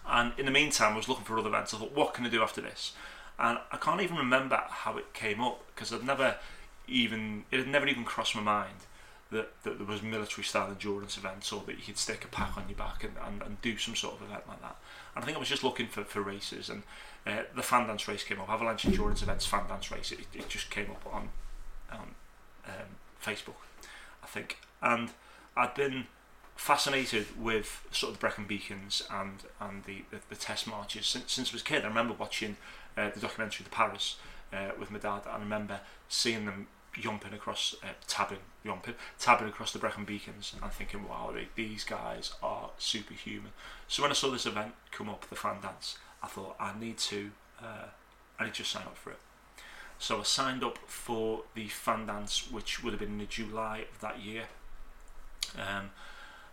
and 0.06 0.34
in 0.38 0.46
the 0.46 0.52
meantime, 0.52 0.94
I 0.94 0.98
was 0.98 1.10
looking 1.10 1.26
for 1.26 1.38
other 1.40 1.50
events. 1.50 1.74
I 1.74 1.78
thought, 1.78 1.96
what 1.96 2.14
can 2.14 2.26
I 2.26 2.30
do 2.30 2.42
after 2.42 2.62
this? 2.62 2.94
And 3.40 3.60
I 3.72 3.78
can't 3.78 4.02
even 4.02 4.18
remember 4.18 4.62
how 4.68 4.98
it 4.98 5.14
came 5.14 5.42
up 5.42 5.64
because 5.68 5.94
I'd 5.94 6.04
never 6.04 6.36
even 6.88 7.44
it 7.52 7.60
had 7.60 7.68
never 7.68 7.88
even 7.88 8.04
crossed 8.04 8.36
my 8.36 8.42
mind 8.42 8.86
that, 9.32 9.62
that 9.64 9.78
there 9.78 9.88
was 9.88 10.02
military 10.02 10.44
style 10.44 10.70
endurance 10.70 11.18
events 11.18 11.52
or 11.52 11.62
that 11.68 11.78
you 11.78 11.84
could 11.84 11.98
stick 11.98 12.24
a 12.24 12.28
pack 12.28 12.58
on 12.58 12.64
your 12.70 12.78
back 12.78 13.04
and, 13.04 13.14
and, 13.26 13.42
and 13.42 13.62
do 13.62 13.78
some 13.78 13.96
sort 13.96 14.16
of 14.16 14.22
event 14.22 14.44
like 14.48 14.62
that. 14.62 14.78
And 15.16 15.24
I 15.24 15.26
think 15.26 15.36
I 15.36 15.40
was 15.40 15.50
just 15.50 15.64
looking 15.64 15.88
for, 15.88 16.04
for 16.04 16.22
races 16.22 16.70
and 16.70 16.84
uh, 17.26 17.44
the 17.56 17.62
fan 17.62 17.88
dance 17.88 18.08
race 18.08 18.24
came 18.24 18.40
up, 18.40 18.50
Avalanche 18.50 18.86
Endurance 18.86 19.22
Events 19.22 19.46
fan 19.46 19.68
dance 19.68 19.92
race, 19.92 20.12
it, 20.12 20.20
it 20.34 20.48
just 20.48 20.70
came 20.70 20.90
up 20.90 21.06
on, 21.12 21.30
on 21.92 22.16
um, 22.66 22.96
Facebook, 23.22 23.60
I 24.24 24.28
think. 24.28 24.60
And 24.82 25.10
I'd 25.58 25.74
been 25.74 26.08
fascinated 26.56 27.26
with 27.38 27.86
sort 27.92 28.12
of 28.14 28.18
the 28.18 28.22
Brecon 28.22 28.46
Beacons 28.46 29.04
and 29.12 29.44
and 29.60 29.84
the, 29.84 30.04
the, 30.10 30.18
the 30.30 30.36
test 30.36 30.68
marches 30.68 31.06
since, 31.06 31.32
since 31.32 31.52
I 31.52 31.54
was 31.54 31.62
a 31.62 31.66
kid. 31.66 31.84
I 31.84 31.88
remember 31.88 32.16
watching 32.18 32.58
uh, 32.98 33.10
the 33.10 33.20
documentary 33.20 33.64
The 33.64 33.70
Paras 33.70 34.18
uh, 34.52 34.72
with 34.80 34.92
my 34.92 35.00
dad. 35.00 35.22
I 35.30 35.38
remember 35.38 35.80
seeing 36.10 36.46
them 36.46 36.68
jumping 36.94 37.34
across, 37.34 37.76
uh, 37.84 37.90
tabbing, 38.08 38.40
jumping, 38.66 38.96
tabbing 39.20 39.48
across 39.48 39.72
the 39.72 39.80
Brecon 39.80 40.06
Beacons 40.06 40.56
and 40.62 40.72
thinking, 40.72 41.08
wow, 41.08 41.32
they, 41.34 41.48
these 41.56 41.84
guys 41.84 42.34
are 42.42 42.72
superhuman. 42.78 43.52
So 43.88 44.02
when 44.02 44.12
I 44.12 44.16
saw 44.16 44.32
this 44.32 44.46
event 44.46 44.74
come 44.92 45.10
up, 45.10 45.30
the 45.30 45.36
fan 45.36 45.62
dance, 45.62 45.98
I 46.24 46.28
thought 46.28 46.56
I 46.60 46.78
need 46.78 46.98
to, 46.98 47.32
uh, 47.62 47.86
I 48.40 48.46
need 48.46 48.56
to 48.56 48.64
sign 48.64 48.84
up 48.84 48.98
for 48.98 49.12
it. 49.12 49.20
So 50.00 50.20
I 50.20 50.24
signed 50.24 50.64
up 50.64 50.78
for 50.88 51.44
the 51.56 51.68
fan 51.68 52.06
dance, 52.06 52.52
which 52.52 52.84
would 52.84 52.94
have 52.94 53.00
been 53.00 53.20
in 53.20 53.28
July 53.28 53.86
of 53.92 54.00
that 54.02 54.20
year. 54.20 54.46
Um, 55.58 55.92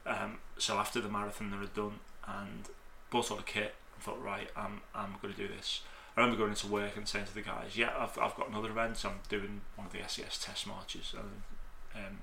um, 0.06 0.38
so 0.58 0.76
after 0.76 1.00
the 1.00 1.08
marathon 1.08 1.50
that 1.50 1.60
I'd 1.60 1.74
done 1.74 2.00
and 2.26 2.68
bought 3.10 3.30
all 3.30 3.36
the 3.36 3.42
kit, 3.42 3.74
I 3.98 4.02
thought, 4.02 4.22
right, 4.22 4.50
I'm, 4.56 4.80
I'm 4.94 5.16
going 5.20 5.34
to 5.34 5.40
do 5.40 5.48
this. 5.48 5.80
I 6.16 6.20
remember 6.20 6.38
going 6.38 6.50
into 6.50 6.68
work 6.68 6.96
and 6.96 7.08
saying 7.08 7.26
to 7.26 7.34
the 7.34 7.42
guys, 7.42 7.76
"Yeah, 7.76 7.92
I've, 7.98 8.16
I've 8.18 8.36
got 8.36 8.48
another 8.48 8.70
event. 8.70 9.04
I'm 9.04 9.20
doing 9.28 9.62
one 9.76 9.86
of 9.86 9.92
the 9.92 9.98
SAS 10.06 10.38
test 10.38 10.66
marches." 10.66 11.12
And 11.12 11.42
um, 11.94 12.18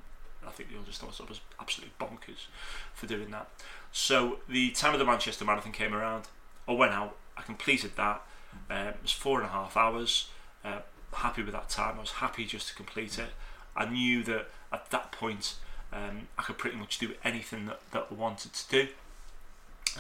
I 0.48 0.52
think 0.52 0.70
they 0.70 0.78
all 0.78 0.84
just 0.84 1.02
thought 1.02 1.20
I 1.20 1.28
was 1.28 1.42
absolutely 1.60 1.94
bonkers 2.00 2.48
for 2.94 3.06
doing 3.06 3.32
that. 3.32 3.50
So 3.92 4.40
the 4.48 4.72
time 4.72 4.94
of 4.94 5.00
the 5.00 5.06
Manchester 5.06 5.46
Marathon 5.46 5.72
came 5.72 5.94
around. 5.94 6.26
I 6.68 6.74
went 6.74 6.94
out. 6.94 7.18
I 7.36 7.42
completed 7.42 7.92
that. 7.98 8.22
Um, 8.70 8.88
it 8.88 8.98
was 9.02 9.12
four 9.12 9.40
and 9.40 9.48
a 9.48 9.52
half 9.52 9.76
hours. 9.76 10.30
Uh, 10.64 10.80
happy 11.14 11.44
with 11.44 11.54
that 11.54 11.70
time. 11.70 11.98
I 11.98 12.02
was 12.02 12.12
happy 12.12 12.46
just 12.46 12.70
to 12.70 12.76
complete 12.76 13.20
it. 13.20 13.30
I 13.76 13.86
knew 13.86 14.24
that 14.24 14.48
at 14.72 14.90
that 14.92 15.12
point 15.12 15.56
um, 15.92 16.28
I 16.38 16.44
could 16.44 16.58
pretty 16.58 16.78
much 16.78 17.00
do 17.00 17.14
anything 17.24 17.66
that, 17.66 17.80
that 17.92 18.08
I 18.12 18.14
wanted 18.14 18.54
to 18.54 18.70
do. 18.70 18.88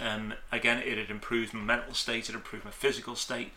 Um, 0.01 0.33
again, 0.51 0.81
it 0.85 0.97
had 0.97 1.09
improved 1.09 1.53
my 1.53 1.61
mental 1.61 1.93
state, 1.93 2.29
it 2.29 2.35
improved 2.35 2.63
my 2.63 2.71
physical 2.71 3.15
state 3.15 3.51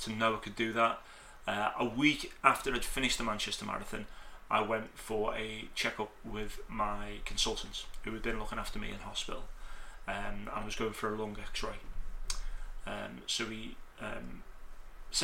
to 0.00 0.12
know 0.12 0.34
I 0.34 0.38
could 0.38 0.56
do 0.56 0.72
that. 0.72 1.00
Uh, 1.46 1.70
a 1.78 1.84
week 1.84 2.32
after 2.44 2.74
I'd 2.74 2.84
finished 2.84 3.18
the 3.18 3.24
Manchester 3.24 3.64
Marathon, 3.64 4.06
I 4.50 4.62
went 4.62 4.98
for 4.98 5.34
a 5.34 5.68
checkup 5.74 6.10
with 6.24 6.60
my 6.68 7.18
consultants 7.24 7.86
who 8.02 8.12
had 8.12 8.22
been 8.22 8.38
looking 8.38 8.58
after 8.58 8.78
me 8.78 8.88
in 8.88 8.96
hospital. 8.96 9.44
Um, 10.08 10.14
and 10.14 10.48
I 10.48 10.64
was 10.64 10.74
going 10.74 10.92
for 10.92 11.14
a 11.14 11.16
lung 11.16 11.36
x 11.40 11.62
ray. 11.62 11.76
Um, 12.86 13.22
so 13.26 13.46
he 13.46 13.76
um, 14.00 14.42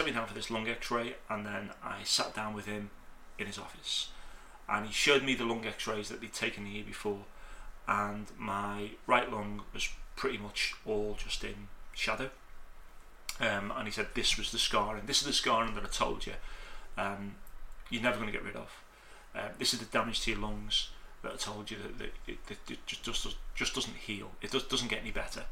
me 0.04 0.12
down 0.12 0.26
for 0.26 0.34
this 0.34 0.50
lung 0.50 0.68
x 0.68 0.90
ray, 0.90 1.16
and 1.28 1.44
then 1.44 1.70
I 1.82 2.02
sat 2.04 2.34
down 2.34 2.54
with 2.54 2.66
him 2.66 2.90
in 3.38 3.46
his 3.46 3.58
office. 3.58 4.10
And 4.68 4.86
he 4.86 4.92
showed 4.92 5.22
me 5.22 5.34
the 5.34 5.44
lung 5.44 5.64
x 5.66 5.86
rays 5.86 6.08
that 6.08 6.20
they'd 6.20 6.32
taken 6.32 6.64
the 6.64 6.70
year 6.70 6.84
before, 6.84 7.24
and 7.88 8.26
my 8.38 8.90
right 9.06 9.30
lung 9.30 9.62
was 9.72 9.88
pretty 10.16 10.38
much 10.38 10.74
all 10.84 11.16
just 11.22 11.44
in 11.44 11.68
shadow. 11.92 12.30
Um, 13.40 13.72
and 13.76 13.86
he 13.86 13.92
said 13.92 14.08
this 14.14 14.38
was 14.38 14.50
the 14.50 14.58
scarring. 14.58 15.02
This 15.06 15.20
is 15.20 15.26
the 15.26 15.32
scarring 15.32 15.74
that 15.74 15.84
I 15.84 15.88
told 15.88 16.26
you. 16.26 16.32
Um, 16.96 17.36
you're 17.90 18.02
never 18.02 18.16
going 18.16 18.28
to 18.28 18.32
get 18.32 18.44
rid 18.44 18.56
of. 18.56 18.70
Uh, 19.34 19.48
this 19.58 19.74
is 19.74 19.80
the 19.80 19.86
damage 19.86 20.22
to 20.22 20.30
your 20.30 20.40
lungs 20.40 20.90
that 21.22 21.32
I 21.32 21.36
told 21.36 21.70
you 21.70 21.76
that, 21.78 21.98
that, 21.98 22.12
it, 22.26 22.46
that 22.46 22.70
it 22.70 22.78
just, 22.86 23.04
just 23.04 23.36
just 23.54 23.74
doesn't 23.74 23.96
heal. 23.96 24.30
It 24.40 24.50
does, 24.50 24.64
doesn't 24.64 24.88
get 24.88 25.00
any 25.00 25.10
better. 25.10 25.44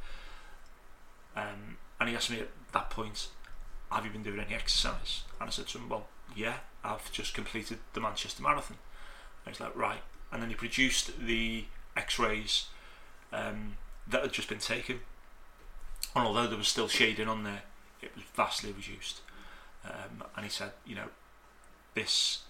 Um, 1.36 1.76
and 2.00 2.08
he 2.08 2.14
asked 2.14 2.30
me 2.30 2.40
at 2.40 2.48
that 2.72 2.90
point, 2.90 3.28
"Have 3.90 4.04
you 4.04 4.10
been 4.10 4.22
doing 4.22 4.40
any 4.40 4.54
exercise?" 4.54 5.22
And 5.40 5.48
I 5.48 5.52
said 5.52 5.66
to 5.68 5.78
him, 5.78 5.88
"Well, 5.88 6.06
yeah, 6.34 6.58
I've 6.82 7.12
just 7.12 7.34
completed 7.34 7.78
the 7.92 8.00
Manchester 8.00 8.42
Marathon." 8.42 8.78
And 9.44 9.54
he's 9.54 9.60
like, 9.60 9.76
"Right." 9.76 10.00
And 10.32 10.42
then 10.42 10.48
he 10.48 10.54
produced 10.54 11.18
the 11.18 11.66
X-rays 11.96 12.66
um, 13.32 13.76
that 14.06 14.22
had 14.22 14.32
just 14.32 14.48
been 14.48 14.58
taken. 14.58 15.00
And 16.16 16.26
although 16.26 16.46
there 16.46 16.58
was 16.58 16.68
still 16.68 16.88
shading 16.88 17.28
on 17.28 17.44
there, 17.44 17.62
it 18.04 18.14
was 18.14 18.24
vastly 18.34 18.72
reduced. 18.72 19.20
Um, 19.84 20.24
and 20.36 20.44
he 20.44 20.50
said, 20.50 20.72
you 20.86 20.94
know, 20.94 21.08
this 21.94 22.42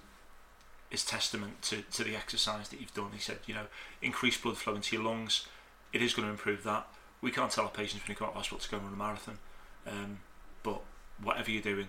is 0.90 1.04
testament 1.04 1.62
to, 1.62 1.82
to 1.92 2.04
the 2.04 2.16
exercise 2.16 2.68
that 2.68 2.80
you've 2.80 2.94
done. 2.94 3.10
He 3.12 3.20
said, 3.20 3.38
you 3.46 3.54
know, 3.54 3.66
increased 4.00 4.42
blood 4.42 4.56
flow 4.56 4.74
into 4.74 4.96
your 4.96 5.04
lungs, 5.04 5.46
it 5.92 6.02
is 6.02 6.14
going 6.14 6.26
to 6.26 6.32
improve 6.32 6.62
that. 6.64 6.86
We 7.20 7.30
can't 7.30 7.50
tell 7.50 7.64
our 7.64 7.70
patients 7.70 8.02
when 8.02 8.14
they 8.14 8.18
come 8.18 8.26
out 8.26 8.32
of 8.32 8.36
hospital 8.36 8.58
to 8.58 8.70
go 8.70 8.76
and 8.76 8.86
run 8.86 8.94
a 8.94 8.96
marathon, 8.96 9.38
um, 9.86 10.18
but 10.62 10.82
whatever 11.22 11.50
you're 11.50 11.62
doing, 11.62 11.88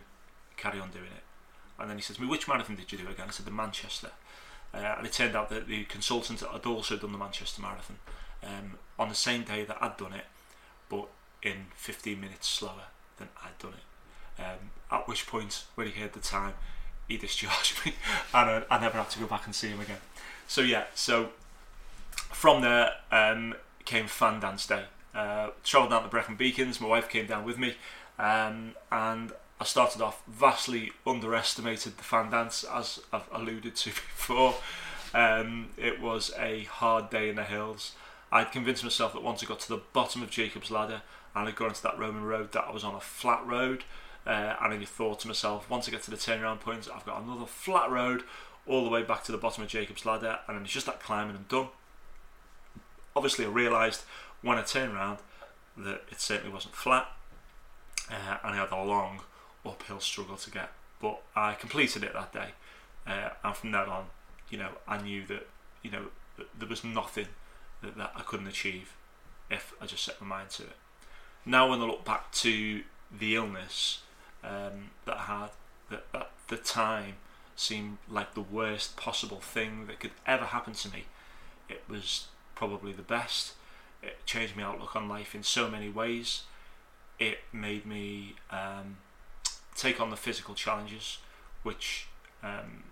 carry 0.57 0.79
on 0.79 0.89
doing 0.91 1.05
it. 1.05 1.23
And 1.77 1.89
then 1.89 1.97
he 1.97 2.03
says 2.03 2.15
to 2.15 2.21
me, 2.21 2.27
which 2.27 2.47
marathon 2.47 2.75
did 2.75 2.91
you 2.91 2.97
do 2.97 3.07
again? 3.09 3.25
I 3.27 3.31
said, 3.31 3.45
the 3.45 3.51
Manchester. 3.51 4.11
Uh, 4.73 4.95
and 4.97 5.05
it 5.05 5.13
turned 5.13 5.35
out 5.35 5.49
that 5.49 5.67
the 5.67 5.83
consultant 5.85 6.41
had 6.41 6.65
also 6.65 6.97
done 6.97 7.11
the 7.11 7.17
Manchester 7.17 7.61
Marathon 7.61 7.97
um, 8.43 8.77
on 8.99 9.07
the 9.07 9.15
same 9.15 9.43
day 9.43 9.63
that 9.63 9.77
I'd 9.79 9.95
done 9.95 10.13
it, 10.13 10.25
but 10.89 11.07
in 11.41 11.67
15 11.75 12.19
minutes 12.19 12.47
slower 12.47 12.87
than 13.17 13.29
I'd 13.43 13.57
done 13.59 13.73
it. 13.73 14.41
Um, 14.41 14.71
at 14.91 15.07
which 15.07 15.27
point, 15.27 15.63
when 15.75 15.87
he 15.87 15.99
heard 15.99 16.13
the 16.13 16.19
time, 16.19 16.53
he 17.07 17.17
discharged 17.17 17.85
me, 17.85 17.93
and 18.33 18.49
I, 18.49 18.63
I 18.69 18.79
never 18.79 18.97
had 18.97 19.09
to 19.11 19.19
go 19.19 19.25
back 19.25 19.45
and 19.45 19.55
see 19.55 19.69
him 19.69 19.79
again. 19.79 19.99
So 20.47 20.61
yeah, 20.61 20.85
so 20.93 21.29
from 22.11 22.61
there 22.61 22.91
um, 23.11 23.55
came 23.85 24.07
Fan 24.07 24.39
Dance 24.39 24.67
Day. 24.67 24.83
Uh, 25.13 25.51
travelled 25.63 25.91
down 25.91 26.03
to 26.03 26.09
Brecon 26.09 26.35
Beacons. 26.35 26.81
My 26.81 26.87
wife 26.87 27.07
came 27.07 27.25
down 27.25 27.45
with 27.45 27.57
me, 27.57 27.75
um, 28.19 28.75
and 28.91 29.31
I 29.59 29.63
started 29.63 30.01
off 30.01 30.21
vastly 30.27 30.91
underestimated 31.07 31.97
the 31.97 32.03
fan 32.03 32.29
dance, 32.29 32.65
as 32.65 32.99
I've 33.13 33.29
alluded 33.31 33.75
to 33.77 33.89
before. 33.91 34.55
Um, 35.13 35.69
it 35.77 36.01
was 36.01 36.33
a 36.37 36.65
hard 36.65 37.09
day 37.09 37.29
in 37.29 37.37
the 37.37 37.45
hills. 37.45 37.93
I'd 38.35 38.51
convinced 38.51 38.83
myself 38.83 39.13
that 39.13 39.23
once 39.23 39.41
I 39.41 39.45
got 39.45 39.61
to 39.61 39.69
the 39.69 39.81
bottom 39.93 40.21
of 40.21 40.29
Jacob's 40.29 40.69
Ladder 40.69 41.03
and 41.33 41.47
I'd 41.47 41.55
gone 41.55 41.69
into 41.69 41.81
that 41.83 41.97
Roman 41.97 42.25
road, 42.25 42.51
that 42.51 42.65
I 42.67 42.71
was 42.71 42.83
on 42.83 42.93
a 42.93 42.99
flat 42.99 43.45
road. 43.47 43.85
Uh, 44.27 44.55
and 44.61 44.73
then 44.73 44.85
thought 44.85 45.21
to 45.21 45.27
myself, 45.27 45.69
once 45.69 45.87
I 45.87 45.91
get 45.91 46.03
to 46.03 46.11
the 46.11 46.17
turnaround 46.17 46.59
point, 46.59 46.89
I've 46.93 47.05
got 47.05 47.21
another 47.21 47.45
flat 47.45 47.89
road 47.89 48.23
all 48.67 48.83
the 48.83 48.89
way 48.89 49.03
back 49.03 49.23
to 49.25 49.31
the 49.31 49.37
bottom 49.37 49.63
of 49.63 49.69
Jacob's 49.69 50.05
Ladder, 50.05 50.39
and 50.47 50.57
then 50.57 50.63
it's 50.63 50.73
just 50.73 50.87
that 50.87 50.99
climb 50.99 51.29
and 51.29 51.47
done. 51.47 51.67
Obviously, 53.15 53.45
I 53.45 53.49
realised 53.49 54.01
when 54.41 54.57
I 54.57 54.63
turned 54.63 54.93
around 54.93 55.19
that 55.77 56.01
it 56.11 56.19
certainly 56.19 56.51
wasn't 56.51 56.75
flat, 56.75 57.07
uh, 58.09 58.37
and 58.43 58.55
I 58.55 58.57
had 58.57 58.71
a 58.71 58.83
long 58.83 59.21
uphill 59.65 59.99
struggle 60.01 60.37
to 60.37 60.51
get. 60.51 60.71
But 60.99 61.21
I 61.35 61.53
completed 61.53 62.03
it 62.03 62.13
that 62.13 62.33
day, 62.33 62.49
uh, 63.07 63.29
and 63.43 63.55
from 63.55 63.71
then 63.71 63.87
on, 63.87 64.07
you 64.49 64.57
know, 64.57 64.71
I 64.87 65.01
knew 65.01 65.25
that 65.27 65.47
you 65.83 65.91
know 65.91 66.05
that 66.37 66.47
there 66.57 66.67
was 66.67 66.83
nothing 66.83 67.27
that, 67.81 67.97
that 67.97 68.11
I 68.15 68.21
couldn't 68.21 68.47
achieve 68.47 68.93
if 69.49 69.73
I 69.81 69.85
just 69.85 70.03
set 70.03 70.19
my 70.21 70.27
mind 70.27 70.49
to 70.51 70.63
it. 70.63 70.75
Now, 71.45 71.69
when 71.69 71.81
I 71.81 71.85
look 71.85 72.03
back 72.03 72.31
to 72.33 72.81
the 73.11 73.35
illness 73.35 74.01
um, 74.43 74.91
that 75.05 75.17
I 75.17 75.23
had, 75.23 75.49
that 75.89 76.05
at 76.13 76.31
the 76.47 76.57
time 76.57 77.15
seemed 77.55 77.99
like 78.09 78.33
the 78.33 78.41
worst 78.41 78.97
possible 78.97 79.39
thing 79.39 79.85
that 79.87 79.99
could 79.99 80.11
ever 80.25 80.45
happen 80.45 80.73
to 80.73 80.91
me, 80.91 81.05
it 81.69 81.83
was 81.87 82.27
probably 82.55 82.91
the 82.91 83.01
best. 83.01 83.53
It 84.01 84.25
changed 84.25 84.55
my 84.55 84.63
outlook 84.63 84.95
on 84.95 85.07
life 85.07 85.35
in 85.35 85.43
so 85.43 85.69
many 85.69 85.89
ways. 85.89 86.43
It 87.19 87.39
made 87.53 87.85
me 87.85 88.35
um, 88.51 88.97
take 89.75 90.01
on 90.01 90.09
the 90.09 90.17
physical 90.17 90.55
challenges, 90.55 91.19
which 91.63 92.07
um, 92.43 92.83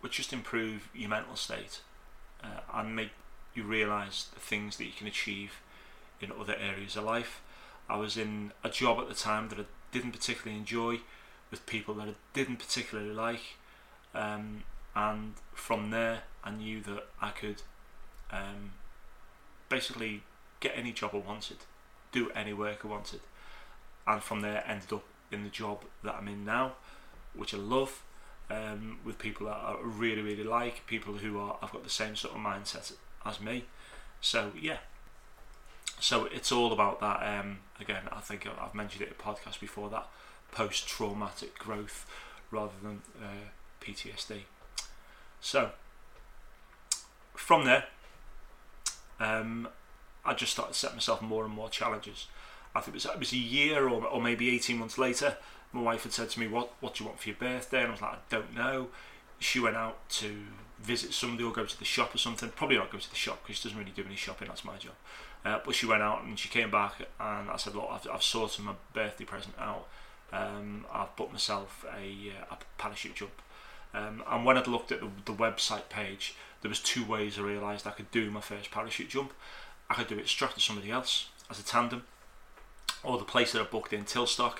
which 0.00 0.16
just 0.16 0.32
improve 0.32 0.88
your 0.94 1.10
mental 1.10 1.36
state 1.36 1.80
uh, 2.42 2.60
and 2.72 2.94
make 2.94 3.10
you 3.54 3.62
realise 3.64 4.28
the 4.32 4.40
things 4.40 4.76
that 4.76 4.84
you 4.84 4.92
can 4.92 5.06
achieve 5.06 5.60
in 6.20 6.30
other 6.38 6.54
areas 6.54 6.96
of 6.96 7.04
life. 7.04 7.40
I 7.88 7.96
was 7.96 8.16
in 8.16 8.52
a 8.62 8.68
job 8.70 8.98
at 8.98 9.08
the 9.08 9.14
time 9.14 9.48
that 9.48 9.58
I 9.58 9.64
didn't 9.92 10.12
particularly 10.12 10.58
enjoy, 10.58 11.00
with 11.50 11.66
people 11.66 11.94
that 11.94 12.08
I 12.08 12.14
didn't 12.32 12.58
particularly 12.58 13.12
like, 13.12 13.56
um, 14.14 14.62
and 14.94 15.34
from 15.52 15.90
there 15.90 16.22
I 16.44 16.50
knew 16.50 16.80
that 16.82 17.06
I 17.20 17.30
could 17.30 17.62
um, 18.30 18.72
basically 19.68 20.22
get 20.60 20.72
any 20.76 20.92
job 20.92 21.10
I 21.14 21.18
wanted, 21.18 21.58
do 22.12 22.30
any 22.30 22.52
work 22.52 22.84
I 22.84 22.88
wanted, 22.88 23.20
and 24.06 24.22
from 24.22 24.42
there 24.42 24.62
ended 24.66 24.92
up 24.92 25.04
in 25.32 25.42
the 25.42 25.50
job 25.50 25.82
that 26.04 26.14
I'm 26.14 26.28
in 26.28 26.44
now, 26.44 26.74
which 27.34 27.54
I 27.54 27.58
love, 27.58 28.02
um, 28.50 28.98
with 29.04 29.18
people 29.18 29.46
that 29.46 29.56
I 29.56 29.76
really 29.82 30.22
really 30.22 30.44
like, 30.44 30.86
people 30.86 31.14
who 31.14 31.38
are 31.40 31.56
I've 31.62 31.72
got 31.72 31.82
the 31.82 31.90
same 31.90 32.14
sort 32.14 32.34
of 32.34 32.40
mindset 32.40 32.92
as 33.24 33.40
me. 33.40 33.64
So 34.20 34.52
yeah, 34.60 34.78
so 35.98 36.26
it's 36.26 36.50
all 36.50 36.72
about 36.72 37.00
that. 37.00 37.22
Um, 37.22 37.58
again, 37.80 38.02
I 38.10 38.20
think 38.20 38.46
I've 38.46 38.74
mentioned 38.74 39.02
it 39.02 39.08
in 39.08 39.14
a 39.18 39.22
podcast 39.22 39.60
before 39.60 39.90
that 39.90 40.08
post 40.52 40.88
traumatic 40.88 41.58
growth 41.58 42.06
rather 42.50 42.72
than 42.82 43.02
uh, 43.22 43.50
PTSD. 43.80 44.40
So 45.40 45.70
from 47.34 47.64
there, 47.64 47.84
um, 49.18 49.68
I 50.24 50.34
just 50.34 50.52
started 50.52 50.74
setting 50.74 50.96
myself 50.96 51.22
more 51.22 51.44
and 51.44 51.54
more 51.54 51.68
challenges. 51.68 52.26
I 52.74 52.80
think 52.80 52.94
it 52.94 53.04
was, 53.04 53.06
it 53.06 53.18
was 53.18 53.32
a 53.32 53.38
year 53.38 53.88
or, 53.88 54.04
or 54.04 54.20
maybe 54.22 54.54
18 54.54 54.78
months 54.78 54.98
later, 54.98 55.36
my 55.72 55.82
wife 55.82 56.02
had 56.02 56.12
said 56.12 56.30
to 56.30 56.40
me, 56.40 56.48
what, 56.48 56.72
what 56.80 56.94
do 56.94 57.04
you 57.04 57.08
want 57.08 57.20
for 57.20 57.28
your 57.28 57.38
birthday? 57.38 57.80
And 57.80 57.88
I 57.88 57.90
was 57.92 58.02
like, 58.02 58.12
I 58.12 58.18
don't 58.28 58.54
know. 58.54 58.88
She 59.40 59.58
went 59.58 59.76
out 59.76 60.08
to 60.10 60.36
visit 60.80 61.12
somebody 61.12 61.44
or 61.44 61.52
go 61.52 61.64
to 61.64 61.78
the 61.78 61.84
shop 61.84 62.14
or 62.14 62.18
something. 62.18 62.50
Probably 62.50 62.76
not 62.76 62.92
go 62.92 62.98
to 62.98 63.10
the 63.10 63.16
shop 63.16 63.42
because 63.42 63.56
she 63.60 63.68
doesn't 63.68 63.78
really 63.78 63.92
do 63.94 64.04
any 64.06 64.16
shopping, 64.16 64.48
that's 64.48 64.64
my 64.64 64.76
job. 64.76 64.94
Uh, 65.44 65.58
but 65.64 65.74
she 65.74 65.86
went 65.86 66.02
out 66.02 66.22
and 66.22 66.38
she 66.38 66.48
came 66.48 66.70
back 66.70 66.94
and 67.18 67.50
I 67.50 67.56
said, 67.56 67.74
look, 67.74 67.88
I've, 67.90 68.06
I've 68.12 68.22
sorted 68.22 68.64
my 68.64 68.74
birthday 68.92 69.24
present 69.24 69.54
out. 69.58 69.88
Um, 70.32 70.84
I've 70.92 71.14
booked 71.16 71.32
myself 71.32 71.84
a, 71.96 72.30
uh, 72.30 72.54
a 72.54 72.58
parachute 72.78 73.16
jump. 73.16 73.32
Um, 73.92 74.22
and 74.30 74.44
when 74.44 74.56
I'd 74.56 74.68
looked 74.68 74.92
at 74.92 75.00
the, 75.00 75.08
the 75.24 75.32
website 75.32 75.88
page, 75.88 76.36
there 76.62 76.68
was 76.68 76.80
two 76.80 77.04
ways 77.04 77.38
I 77.38 77.42
realised 77.42 77.86
I 77.86 77.90
could 77.90 78.10
do 78.10 78.30
my 78.30 78.40
first 78.40 78.70
parachute 78.70 79.08
jump. 79.08 79.32
I 79.88 79.94
could 79.94 80.06
do 80.06 80.18
it 80.18 80.28
strapped 80.28 80.54
to 80.54 80.60
somebody 80.60 80.90
else 80.90 81.28
as 81.50 81.58
a 81.58 81.64
tandem, 81.64 82.04
or 83.02 83.18
the 83.18 83.24
place 83.24 83.52
that 83.52 83.60
I 83.60 83.64
booked 83.64 83.92
in 83.92 84.04
Tilstock, 84.04 84.58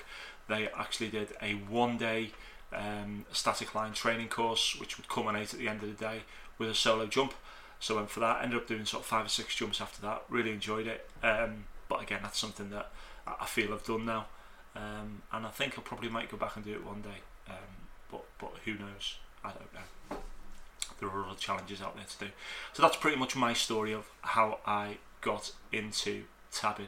they 0.49 0.67
actually 0.77 1.09
did 1.09 1.29
a 1.41 1.53
one 1.53 1.97
day 1.97 2.31
um, 2.73 3.25
static 3.31 3.75
line 3.75 3.93
training 3.93 4.29
course, 4.29 4.75
which 4.79 4.97
would 4.97 5.07
culminate 5.07 5.53
at 5.53 5.59
the 5.59 5.67
end 5.67 5.83
of 5.83 5.89
the 5.89 6.05
day 6.05 6.21
with 6.57 6.69
a 6.69 6.75
solo 6.75 7.05
jump. 7.07 7.33
So 7.79 7.95
I 7.95 7.97
went 7.97 8.09
for 8.11 8.19
that. 8.19 8.43
Ended 8.43 8.59
up 8.59 8.67
doing 8.67 8.85
sort 8.85 9.03
of 9.03 9.07
five 9.07 9.25
or 9.25 9.29
six 9.29 9.55
jumps 9.55 9.81
after 9.81 10.01
that. 10.03 10.23
Really 10.29 10.51
enjoyed 10.51 10.87
it. 10.87 11.09
Um, 11.23 11.65
but 11.89 12.01
again, 12.01 12.19
that's 12.21 12.39
something 12.39 12.69
that 12.69 12.91
I 13.27 13.45
feel 13.45 13.73
I've 13.73 13.85
done 13.85 14.05
now, 14.05 14.27
um, 14.75 15.23
and 15.31 15.45
I 15.45 15.49
think 15.49 15.77
I 15.77 15.81
probably 15.81 16.09
might 16.09 16.29
go 16.29 16.37
back 16.37 16.55
and 16.55 16.65
do 16.65 16.71
it 16.71 16.85
one 16.85 17.01
day. 17.01 17.21
Um, 17.49 17.89
but 18.09 18.23
but 18.39 18.53
who 18.65 18.73
knows? 18.73 19.17
I 19.43 19.49
don't 19.49 19.73
know. 19.73 20.17
There 20.99 21.09
are 21.09 21.25
other 21.25 21.39
challenges 21.39 21.81
out 21.81 21.95
there 21.95 22.05
to 22.05 22.25
do. 22.25 22.31
So 22.73 22.83
that's 22.83 22.95
pretty 22.95 23.17
much 23.17 23.35
my 23.35 23.53
story 23.53 23.91
of 23.91 24.09
how 24.21 24.59
I 24.65 24.97
got 25.21 25.51
into 25.71 26.23
tabbing. 26.51 26.87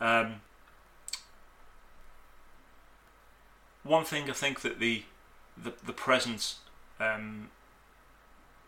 Um, 0.00 0.40
one 3.82 4.04
thing 4.04 4.30
I 4.30 4.32
think 4.32 4.60
that 4.60 4.78
the 4.78 5.02
the, 5.62 5.72
the 5.84 5.92
present 5.92 6.54
um, 7.00 7.50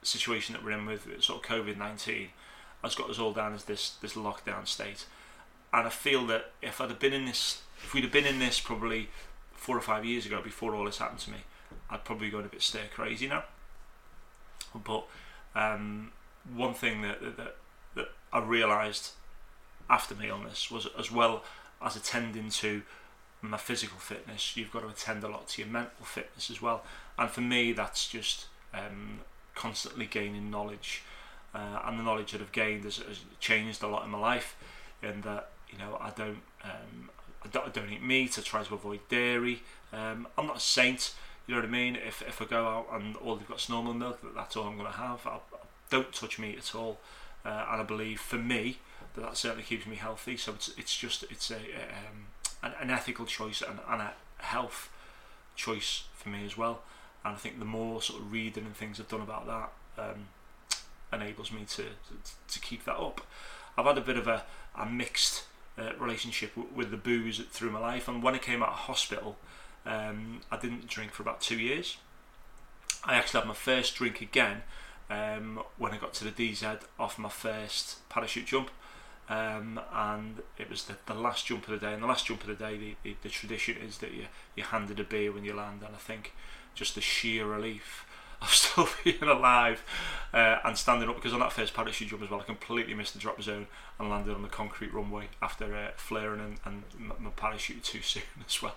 situation 0.03 0.55
that 0.55 0.64
we're 0.64 0.72
in 0.72 0.87
with 0.87 1.07
sort 1.22 1.44
of 1.44 1.50
COVID 1.50 1.76
nineteen 1.76 2.29
has 2.83 2.94
got 2.94 3.11
us 3.11 3.18
all 3.18 3.33
down 3.33 3.55
as 3.55 3.64
this 3.64 3.90
this 4.00 4.14
lockdown 4.14 4.66
state, 4.66 5.07
and 5.72 5.87
I 5.87 5.90
feel 5.90 6.26
that 6.26 6.53
if 6.62 6.81
I'd 6.81 6.90
have 6.90 6.98
been 6.98 7.12
in 7.12 7.26
this, 7.26 7.62
if 7.85 7.94
we'd 7.94 8.05
have 8.05 8.12
been 8.12 8.26
in 8.26 8.38
this 8.38 8.61
probably 8.61 9.09
four 9.53 9.76
or 9.76 9.83
five 9.83 10.05
years 10.05 10.26
ago 10.26 10.40
before 10.42 10.74
all 10.74 10.85
this 10.85 10.98
happened 10.98 11.20
to 11.20 11.31
me, 11.31 11.38
I'd 11.90 12.05
probably 12.05 12.31
gone 12.31 12.44
a 12.44 12.48
bit 12.48 12.62
stir 12.62 12.88
crazy 12.94 13.29
now. 13.29 13.44
But 14.74 15.07
um, 15.55 16.12
one 16.55 16.74
thing 16.74 17.03
that, 17.03 17.20
that 17.37 17.57
that 17.94 18.09
I 18.33 18.40
realised 18.40 19.11
after 19.88 20.14
my 20.14 20.26
illness 20.26 20.70
was 20.70 20.87
as 20.98 21.11
well 21.11 21.44
as 21.83 21.96
attending 21.96 22.50
to 22.50 22.83
my 23.42 23.57
physical 23.57 23.98
fitness, 23.98 24.57
you've 24.57 24.70
got 24.70 24.81
to 24.81 24.88
attend 24.88 25.24
a 25.24 25.29
lot 25.29 25.48
to 25.48 25.62
your 25.62 25.70
mental 25.70 26.05
fitness 26.05 26.50
as 26.50 26.61
well. 26.61 26.83
And 27.18 27.31
for 27.31 27.40
me, 27.40 27.72
that's 27.72 28.09
just 28.09 28.46
um, 28.74 29.20
constantly 29.55 30.07
gaining 30.07 30.50
knowledge. 30.50 31.03
Uh, 31.55 31.81
and 31.85 31.98
the 31.98 32.03
knowledge 32.03 32.33
that 32.33 32.40
I've 32.40 32.53
gained 32.53 32.85
has, 32.85 32.98
has, 32.98 33.20
changed 33.40 33.83
a 33.83 33.88
lot 33.88 34.05
in 34.05 34.11
my 34.11 34.18
life. 34.18 34.57
In 35.03 35.22
that, 35.22 35.50
you 35.70 35.79
know, 35.79 35.96
I 36.00 36.11
don't, 36.11 36.42
um, 36.62 37.11
I 37.42 37.48
don't, 37.48 37.66
I 37.66 37.70
don't 37.70 37.90
eat 37.90 38.03
meat. 38.03 38.38
I 38.38 38.42
try 38.42 38.62
to 38.62 38.74
avoid 38.74 39.00
dairy. 39.09 39.62
Um, 39.92 40.29
I'm 40.37 40.46
not 40.46 40.59
a 40.59 40.61
saint. 40.61 41.14
You 41.46 41.55
know 41.55 41.62
what 41.62 41.68
I 41.68 41.72
mean? 41.72 41.96
If, 41.96 42.22
if 42.22 42.40
I 42.40 42.44
go 42.44 42.66
out 42.66 42.88
and 42.92 43.16
all 43.16 43.37
they've 43.37 43.48
got 43.48 43.61
is 43.61 43.68
normal 43.68 43.94
milk, 43.94 44.20
that 44.20 44.35
that's 44.35 44.57
all 44.57 44.66
I'm 44.68 44.76
going 44.76 44.92
to 44.92 44.98
have. 44.98 45.26
I, 45.26 45.31
I 45.31 45.38
don't 45.88 46.12
touch 46.12 46.38
meat 46.38 46.59
at 46.59 46.74
all. 46.74 46.98
Uh, 47.44 47.66
and 47.72 47.81
I 47.81 47.85
believe 47.85 48.20
for 48.20 48.37
me 48.37 48.79
that 49.14 49.22
that 49.22 49.37
certainly 49.37 49.64
keeps 49.64 49.87
me 49.87 49.96
healthy. 49.96 50.37
So 50.37 50.53
it's 50.53 50.68
it's 50.76 50.96
just 50.96 51.24
it's 51.31 51.50
a 51.50 51.57
um, 51.57 52.26
an, 52.62 52.73
an 52.81 52.90
ethical 52.90 53.27
choice 53.27 53.62
and, 53.62 53.79
and 53.88 54.03
a 54.03 54.12
health 54.38 54.90
choice 55.57 56.05
for 56.14 56.29
me 56.29 56.44
as 56.44 56.57
well. 56.57 56.83
And 57.25 57.35
I 57.35 57.38
think 57.38 57.59
the 57.59 57.64
more 57.64 58.01
sort 58.01 58.23
of 58.23 58.33
reading 58.33 58.64
and 58.64 58.75
things 58.75 58.99
I've 58.99 59.09
done 59.09 59.20
about 59.20 59.46
that 59.46 59.73
um, 60.03 60.29
enables 61.12 61.53
me 61.53 61.64
to, 61.68 61.83
to, 61.83 61.88
to 62.49 62.61
keep 62.61 62.85
that 62.85 62.96
up. 62.96 63.20
I've 63.77 63.87
had 63.87 63.99
a 63.99 64.03
bit 64.03 64.16
of 64.16 64.27
a, 64.27 64.44
a 64.77 64.87
mixed 64.87 65.44
uh, 65.79 65.92
relationship 65.99 66.55
w- 66.55 66.75
with 66.75 66.90
the 66.90 66.96
booze 66.96 67.40
through 67.51 67.70
my 67.70 67.79
life, 67.79 68.09
and 68.09 68.23
when 68.23 68.35
I 68.35 68.38
came 68.38 68.62
out 68.62 68.70
of 68.70 68.75
hospital, 68.75 69.37
um, 69.87 70.40
I 70.51 70.57
didn't 70.57 70.87
drink 70.87 71.12
for 71.12 71.23
about 71.23 71.40
two 71.40 71.59
years. 71.59 71.96
I 73.05 73.14
actually 73.14 73.40
had 73.40 73.49
my 73.49 73.55
first 73.55 73.94
drink 73.94 74.20
again 74.20 74.62
um, 75.09 75.61
when 75.79 75.92
I 75.92 75.96
got 75.96 76.12
to 76.14 76.25
the 76.25 76.31
DZ 76.31 76.81
off 76.99 77.18
my 77.18 77.29
first 77.29 78.09
parachute 78.09 78.46
jump. 78.46 78.70
Um, 79.31 79.81
and 79.95 80.43
it 80.59 80.69
was 80.69 80.85
the, 80.85 80.97
the 81.07 81.14
last 81.14 81.47
jump 81.47 81.69
of 81.69 81.81
the 81.81 81.87
day. 81.87 81.95
And 81.95 82.03
the 82.03 82.09
last 82.09 82.27
jump 82.27 82.43
of 82.43 82.49
the 82.49 82.55
day, 82.55 82.77
the, 82.77 82.97
the, 83.05 83.16
the 83.23 83.29
tradition 83.29 83.77
is 83.77 83.99
that 83.99 84.12
you 84.12 84.27
you're 84.57 84.66
handed 84.66 84.99
a 84.99 85.05
beer 85.05 85.33
when 85.33 85.45
you 85.45 85.55
land. 85.55 85.83
And 85.87 85.95
I 85.95 85.99
think 85.99 86.35
just 86.75 86.97
the 86.97 87.01
sheer 87.01 87.47
relief 87.47 88.05
of 88.43 88.49
still 88.49 88.88
being 89.05 89.23
alive 89.23 89.85
uh, 90.35 90.57
and 90.64 90.77
standing 90.77 91.09
up 91.09 91.14
because 91.14 91.33
on 91.33 91.40
that 91.40 91.53
first 91.53 91.75
parachute 91.75 92.09
jump 92.09 92.23
as 92.23 92.31
well, 92.31 92.40
I 92.40 92.45
completely 92.45 92.95
missed 92.95 93.12
the 93.12 93.21
drop 93.21 93.40
zone 93.40 93.69
and 94.01 94.11
landed 94.11 94.35
on 94.35 94.43
the 94.43 94.49
concrete 94.49 94.93
runway 94.93 95.29
after 95.40 95.77
uh, 95.77 95.90
flaring 95.95 96.40
and, 96.40 96.83
and 96.99 97.21
my 97.21 97.31
parachute 97.31 97.85
too 97.85 98.01
soon 98.03 98.23
as 98.45 98.61
well. 98.61 98.77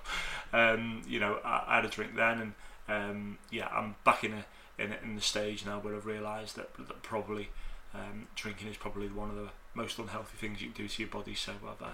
Um, 0.53 1.01
you 1.07 1.19
know, 1.19 1.39
I, 1.43 1.63
I, 1.65 1.75
had 1.77 1.85
a 1.85 1.89
drink 1.89 2.15
then, 2.15 2.53
and 2.89 3.09
um, 3.09 3.37
yeah, 3.49 3.69
I'm 3.69 3.95
back 4.03 4.23
in 4.23 4.33
a 4.33 4.45
in, 4.77 4.93
in 5.03 5.15
the 5.15 5.21
stage 5.21 5.65
now 5.65 5.79
where 5.79 5.95
I've 5.95 6.05
realised 6.05 6.55
that, 6.57 6.73
that 6.75 7.01
probably 7.01 7.49
um, 7.93 8.27
drinking 8.35 8.67
is 8.67 8.77
probably 8.77 9.07
one 9.07 9.29
of 9.29 9.35
the 9.35 9.49
most 9.73 9.97
unhealthy 9.99 10.37
things 10.37 10.61
you 10.61 10.69
can 10.69 10.83
do 10.83 10.87
to 10.87 11.01
your 11.01 11.09
body. 11.09 11.35
So 11.35 11.53
I've 11.67 11.81
uh, 11.81 11.91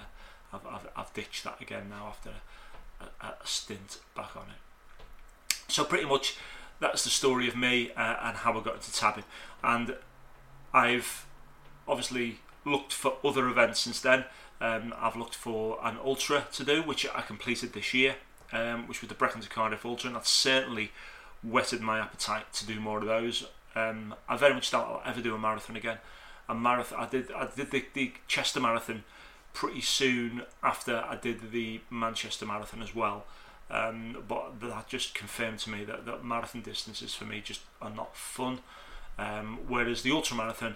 I've, 0.53 0.65
I've, 0.65 0.89
I've 0.95 1.13
ditched 1.13 1.43
that 1.43 1.61
again 1.61 1.89
now 1.89 2.07
after 2.07 2.31
a, 2.99 3.25
a 3.25 3.35
stint 3.43 3.99
back 4.15 4.35
on 4.35 4.43
it. 4.43 5.03
So 5.67 5.83
pretty 5.83 6.05
much 6.05 6.37
that's 6.79 7.03
the 7.03 7.09
story 7.09 7.47
of 7.47 7.55
me 7.55 7.91
uh, 7.95 8.15
and 8.21 8.37
how 8.37 8.57
I 8.57 8.63
got 8.63 8.75
into 8.75 8.91
tabbing. 8.93 9.25
And 9.63 9.95
I've 10.73 11.25
obviously 11.87 12.39
looked 12.65 12.93
for 12.93 13.13
other 13.23 13.47
events 13.47 13.79
since 13.81 14.01
then. 14.01 14.25
Um, 14.61 14.93
I've 14.99 15.15
looked 15.15 15.35
for 15.35 15.79
an 15.83 15.97
ultra 16.03 16.47
to 16.53 16.63
do, 16.63 16.81
which 16.81 17.07
I 17.15 17.21
completed 17.21 17.73
this 17.73 17.93
year, 17.93 18.15
um, 18.51 18.87
which 18.87 19.01
was 19.01 19.09
the 19.09 19.15
Brecon 19.15 19.41
to 19.41 19.49
Cardiff 19.49 19.85
Ultra, 19.85 20.07
and 20.07 20.15
that's 20.15 20.29
certainly 20.29 20.91
whetted 21.41 21.81
my 21.81 21.99
appetite 21.99 22.51
to 22.53 22.65
do 22.65 22.79
more 22.79 22.99
of 22.99 23.05
those. 23.05 23.47
Um, 23.75 24.15
I 24.27 24.35
very 24.35 24.53
much 24.53 24.71
doubt 24.71 25.01
I'll 25.05 25.09
ever 25.09 25.21
do 25.21 25.33
a 25.33 25.39
marathon 25.39 25.77
again. 25.77 25.99
A 26.49 26.55
marathon, 26.55 26.99
I 26.99 27.07
did, 27.07 27.31
I 27.31 27.47
did 27.55 27.71
the, 27.71 27.85
the 27.93 28.11
Chester 28.27 28.59
Marathon 28.59 29.03
pretty 29.53 29.81
soon 29.81 30.41
after 30.61 30.97
I 30.97 31.15
did 31.15 31.51
the 31.51 31.79
Manchester 31.89 32.45
Marathon 32.45 32.81
as 32.81 32.93
well. 32.93 33.25
Um, 33.71 34.23
but 34.27 34.59
that 34.61 34.87
just 34.87 35.13
confirmed 35.13 35.59
to 35.59 35.69
me 35.69 35.83
that, 35.85 36.05
that 36.05 36.25
marathon 36.25 36.61
distances 36.61 37.13
for 37.13 37.25
me 37.25 37.41
just 37.41 37.61
are 37.81 37.91
not 37.91 38.17
fun. 38.17 38.59
Um, 39.19 39.59
whereas 39.67 40.01
the 40.01 40.11
ultra 40.11 40.35
marathon 40.35 40.75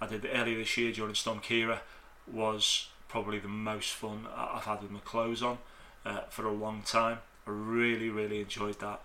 I 0.00 0.06
did 0.06 0.28
earlier 0.32 0.58
this 0.58 0.76
year 0.76 0.92
during 0.92 1.14
Storm 1.14 1.40
Ciara 1.40 1.80
was 2.30 2.88
probably 3.08 3.38
the 3.38 3.48
most 3.48 3.92
fun 3.92 4.26
I've 4.36 4.64
had 4.64 4.82
with 4.82 4.90
my 4.90 5.00
clothes 5.00 5.42
on 5.42 5.58
uh, 6.04 6.20
for 6.28 6.46
a 6.46 6.52
long 6.52 6.82
time. 6.82 7.18
I 7.46 7.50
really, 7.50 8.10
really 8.10 8.40
enjoyed 8.40 8.78
that. 8.80 9.02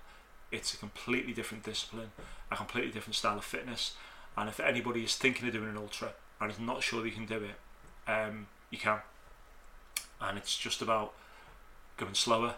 It's 0.52 0.74
a 0.74 0.78
completely 0.78 1.34
different 1.34 1.64
discipline, 1.64 2.12
a 2.52 2.56
completely 2.56 2.92
different 2.92 3.16
style 3.16 3.38
of 3.38 3.46
fitness. 3.46 3.94
And 4.38 4.50
if 4.50 4.60
anybody 4.60 5.04
is 5.04 5.16
thinking 5.16 5.48
of 5.48 5.54
doing 5.54 5.70
an 5.70 5.78
ultra 5.78 6.14
and 6.40 6.52
is 6.52 6.60
not 6.60 6.84
sure 6.84 7.04
they 7.04 7.10
can 7.12 7.26
do 7.26 7.44
it, 7.44 8.12
um, 8.12 8.48
you 8.70 8.78
can. 8.78 9.00
And 10.22 10.38
it's 10.38 10.58
just 10.58 10.82
about 10.82 11.14
going 11.98 12.14
slower 12.14 12.56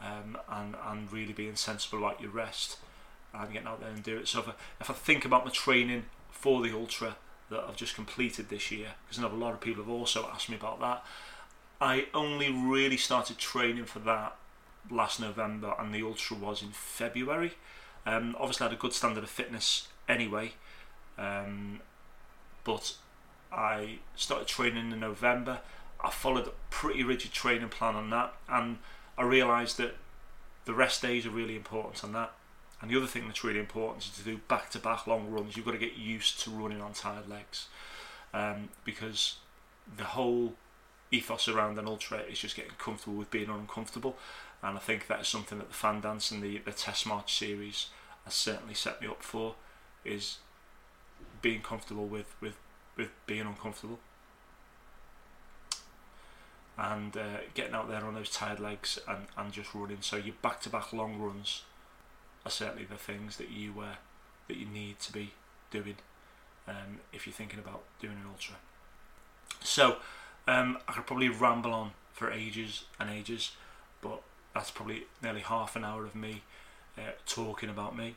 um, 0.00 0.36
and, 0.50 0.74
and 0.86 1.12
really 1.12 1.32
being 1.32 1.56
sensible 1.56 1.98
about 1.98 2.20
your 2.20 2.30
rest 2.30 2.78
and 3.32 3.52
getting 3.52 3.68
out 3.68 3.80
there 3.80 3.90
and 3.90 4.02
do 4.02 4.18
it. 4.18 4.28
So 4.28 4.40
if 4.40 4.48
I, 4.48 4.52
if 4.80 4.90
I 4.90 4.94
think 4.94 5.24
about 5.24 5.44
my 5.44 5.50
training 5.50 6.04
for 6.30 6.62
the 6.62 6.72
ultra 6.72 7.16
that 7.50 7.64
I've 7.68 7.76
just 7.76 7.94
completed 7.94 8.48
this 8.48 8.70
year, 8.70 8.88
because 9.04 9.18
I 9.18 9.22
know 9.26 9.34
a 9.34 9.36
lot 9.36 9.54
of 9.54 9.60
people 9.60 9.82
have 9.82 9.92
also 9.92 10.28
asked 10.32 10.48
me 10.48 10.56
about 10.56 10.80
that, 10.80 11.04
I 11.80 12.06
only 12.14 12.50
really 12.50 12.96
started 12.96 13.38
training 13.38 13.84
for 13.84 13.98
that 14.00 14.36
last 14.90 15.20
November, 15.20 15.74
and 15.78 15.94
the 15.94 16.02
ultra 16.02 16.36
was 16.36 16.62
in 16.62 16.70
February. 16.70 17.54
Um, 18.06 18.36
obviously, 18.38 18.66
I 18.66 18.68
had 18.68 18.78
a 18.78 18.80
good 18.80 18.92
standard 18.92 19.24
of 19.24 19.30
fitness 19.30 19.88
anyway, 20.08 20.52
um, 21.18 21.80
but 22.64 22.94
I 23.52 23.98
started 24.16 24.48
training 24.48 24.92
in 24.92 25.00
November. 25.00 25.60
I 26.02 26.10
followed 26.10 26.46
a 26.46 26.52
pretty 26.70 27.02
rigid 27.02 27.32
training 27.32 27.68
plan 27.68 27.94
on 27.94 28.10
that, 28.10 28.34
and 28.48 28.78
I 29.16 29.22
realised 29.22 29.78
that 29.78 29.96
the 30.64 30.74
rest 30.74 31.02
days 31.02 31.26
are 31.26 31.30
really 31.30 31.56
important 31.56 32.02
on 32.04 32.12
that. 32.12 32.32
And 32.80 32.90
the 32.90 32.96
other 32.96 33.06
thing 33.06 33.26
that's 33.26 33.44
really 33.44 33.60
important 33.60 34.04
is 34.04 34.10
to 34.10 34.22
do 34.22 34.38
back 34.48 34.70
to 34.70 34.78
back 34.78 35.06
long 35.06 35.30
runs. 35.30 35.56
You've 35.56 35.64
got 35.64 35.72
to 35.72 35.78
get 35.78 35.96
used 35.96 36.40
to 36.40 36.50
running 36.50 36.80
on 36.80 36.92
tired 36.92 37.28
legs 37.28 37.68
um, 38.34 38.68
because 38.84 39.36
the 39.96 40.04
whole 40.04 40.54
ethos 41.10 41.48
around 41.48 41.78
an 41.78 41.86
ultra 41.86 42.18
is 42.18 42.40
just 42.40 42.56
getting 42.56 42.72
comfortable 42.78 43.16
with 43.16 43.30
being 43.30 43.48
uncomfortable. 43.48 44.16
And 44.62 44.76
I 44.76 44.80
think 44.80 45.06
that 45.06 45.20
is 45.20 45.28
something 45.28 45.58
that 45.58 45.68
the 45.68 45.74
fan 45.74 46.00
dance 46.00 46.30
and 46.30 46.42
the, 46.42 46.58
the 46.58 46.72
test 46.72 47.06
march 47.06 47.34
series 47.38 47.88
has 48.24 48.34
certainly 48.34 48.74
set 48.74 49.00
me 49.00 49.06
up 49.06 49.22
for 49.22 49.54
is 50.04 50.38
being 51.44 51.60
comfortable 51.60 52.06
with, 52.06 52.34
with, 52.40 52.56
with 52.96 53.10
being 53.26 53.42
uncomfortable 53.42 53.98
and 56.78 57.14
uh, 57.18 57.36
getting 57.52 57.74
out 57.74 57.86
there 57.86 58.02
on 58.02 58.14
those 58.14 58.30
tired 58.30 58.58
legs 58.58 58.98
and, 59.06 59.26
and 59.36 59.52
just 59.52 59.74
running. 59.74 59.98
So 60.00 60.16
your 60.16 60.34
back 60.40 60.62
to 60.62 60.70
back 60.70 60.94
long 60.94 61.18
runs 61.18 61.64
are 62.46 62.50
certainly 62.50 62.86
the 62.86 62.96
things 62.96 63.36
that 63.36 63.50
you 63.50 63.74
uh, 63.78 63.96
that 64.48 64.56
you 64.56 64.64
need 64.64 64.98
to 65.00 65.12
be 65.12 65.32
doing 65.70 65.96
um, 66.66 67.00
if 67.12 67.26
you're 67.26 67.34
thinking 67.34 67.58
about 67.58 67.82
doing 68.00 68.14
an 68.14 68.30
ultra. 68.30 68.56
So 69.62 69.98
um, 70.48 70.78
I 70.88 70.92
could 70.92 71.06
probably 71.06 71.28
ramble 71.28 71.74
on 71.74 71.90
for 72.14 72.30
ages 72.30 72.84
and 72.98 73.10
ages, 73.10 73.52
but 74.00 74.22
that's 74.54 74.70
probably 74.70 75.04
nearly 75.22 75.40
half 75.40 75.76
an 75.76 75.84
hour 75.84 76.06
of 76.06 76.14
me 76.14 76.42
uh, 76.96 77.12
talking 77.26 77.68
about 77.68 77.94
me. 77.94 78.16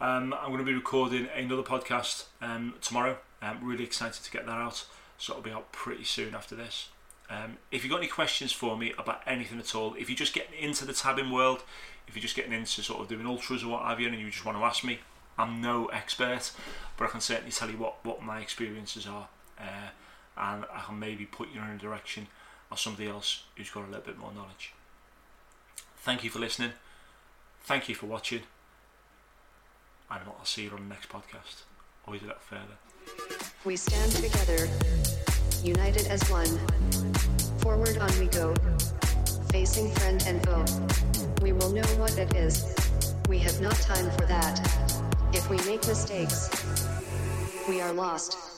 Um, 0.00 0.34
I'm 0.34 0.48
going 0.48 0.58
to 0.58 0.64
be 0.64 0.74
recording 0.74 1.28
another 1.34 1.62
podcast 1.62 2.24
um, 2.40 2.74
tomorrow. 2.80 3.18
I'm 3.40 3.64
really 3.64 3.84
excited 3.84 4.24
to 4.24 4.30
get 4.30 4.46
that 4.46 4.58
out, 4.58 4.84
so 5.18 5.32
it'll 5.32 5.42
be 5.42 5.52
out 5.52 5.72
pretty 5.72 6.04
soon 6.04 6.34
after 6.34 6.56
this. 6.56 6.88
Um, 7.30 7.58
if 7.70 7.82
you've 7.82 7.90
got 7.90 7.98
any 7.98 8.08
questions 8.08 8.52
for 8.52 8.76
me 8.76 8.92
about 8.98 9.22
anything 9.26 9.58
at 9.58 9.74
all, 9.74 9.94
if 9.94 10.08
you're 10.08 10.16
just 10.16 10.34
getting 10.34 10.58
into 10.58 10.84
the 10.84 10.92
tabbing 10.92 11.30
world, 11.30 11.62
if 12.08 12.16
you're 12.16 12.22
just 12.22 12.36
getting 12.36 12.52
into 12.52 12.82
sort 12.82 13.00
of 13.00 13.08
doing 13.08 13.26
ultras 13.26 13.62
or 13.62 13.68
what 13.68 13.84
have 13.84 14.00
you, 14.00 14.08
and 14.08 14.18
you 14.18 14.30
just 14.30 14.44
want 14.44 14.58
to 14.58 14.64
ask 14.64 14.84
me, 14.84 14.98
I'm 15.38 15.60
no 15.60 15.86
expert, 15.86 16.50
but 16.96 17.04
I 17.04 17.08
can 17.08 17.20
certainly 17.20 17.52
tell 17.52 17.70
you 17.70 17.78
what, 17.78 18.04
what 18.04 18.22
my 18.22 18.40
experiences 18.40 19.06
are, 19.06 19.28
uh, 19.58 19.90
and 20.36 20.64
I 20.72 20.80
can 20.84 20.98
maybe 20.98 21.24
put 21.24 21.48
you 21.54 21.60
in 21.60 21.70
a 21.70 21.78
direction 21.78 22.26
of 22.70 22.80
somebody 22.80 23.08
else 23.08 23.44
who's 23.56 23.70
got 23.70 23.84
a 23.84 23.86
little 23.86 24.02
bit 24.04 24.18
more 24.18 24.32
knowledge. 24.32 24.72
Thank 25.98 26.24
you 26.24 26.30
for 26.30 26.38
listening. 26.38 26.72
Thank 27.62 27.88
you 27.88 27.94
for 27.94 28.06
watching. 28.06 28.42
And 30.12 30.20
I'll 30.26 30.44
see 30.44 30.64
you 30.64 30.70
on 30.70 30.88
the 30.88 30.94
next 30.94 31.08
podcast. 31.08 31.62
Always 32.06 32.22
a 32.22 32.26
little 32.26 32.40
further. 32.40 32.76
We 33.64 33.76
stand 33.76 34.12
together, 34.12 34.68
united 35.64 36.06
as 36.08 36.22
one. 36.30 36.46
Forward 37.60 37.96
on 37.96 38.10
we 38.18 38.26
go, 38.26 38.54
facing 39.50 39.90
friend 39.92 40.22
and 40.26 40.44
foe. 40.44 40.64
We 41.40 41.52
will 41.52 41.70
know 41.72 41.88
what 41.96 42.18
it 42.18 42.34
is. 42.34 42.74
We 43.28 43.38
have 43.38 43.58
not 43.62 43.74
time 43.76 44.10
for 44.10 44.26
that. 44.26 44.60
If 45.32 45.48
we 45.48 45.56
make 45.58 45.86
mistakes, 45.86 46.50
we 47.66 47.80
are 47.80 47.92
lost. 47.94 48.51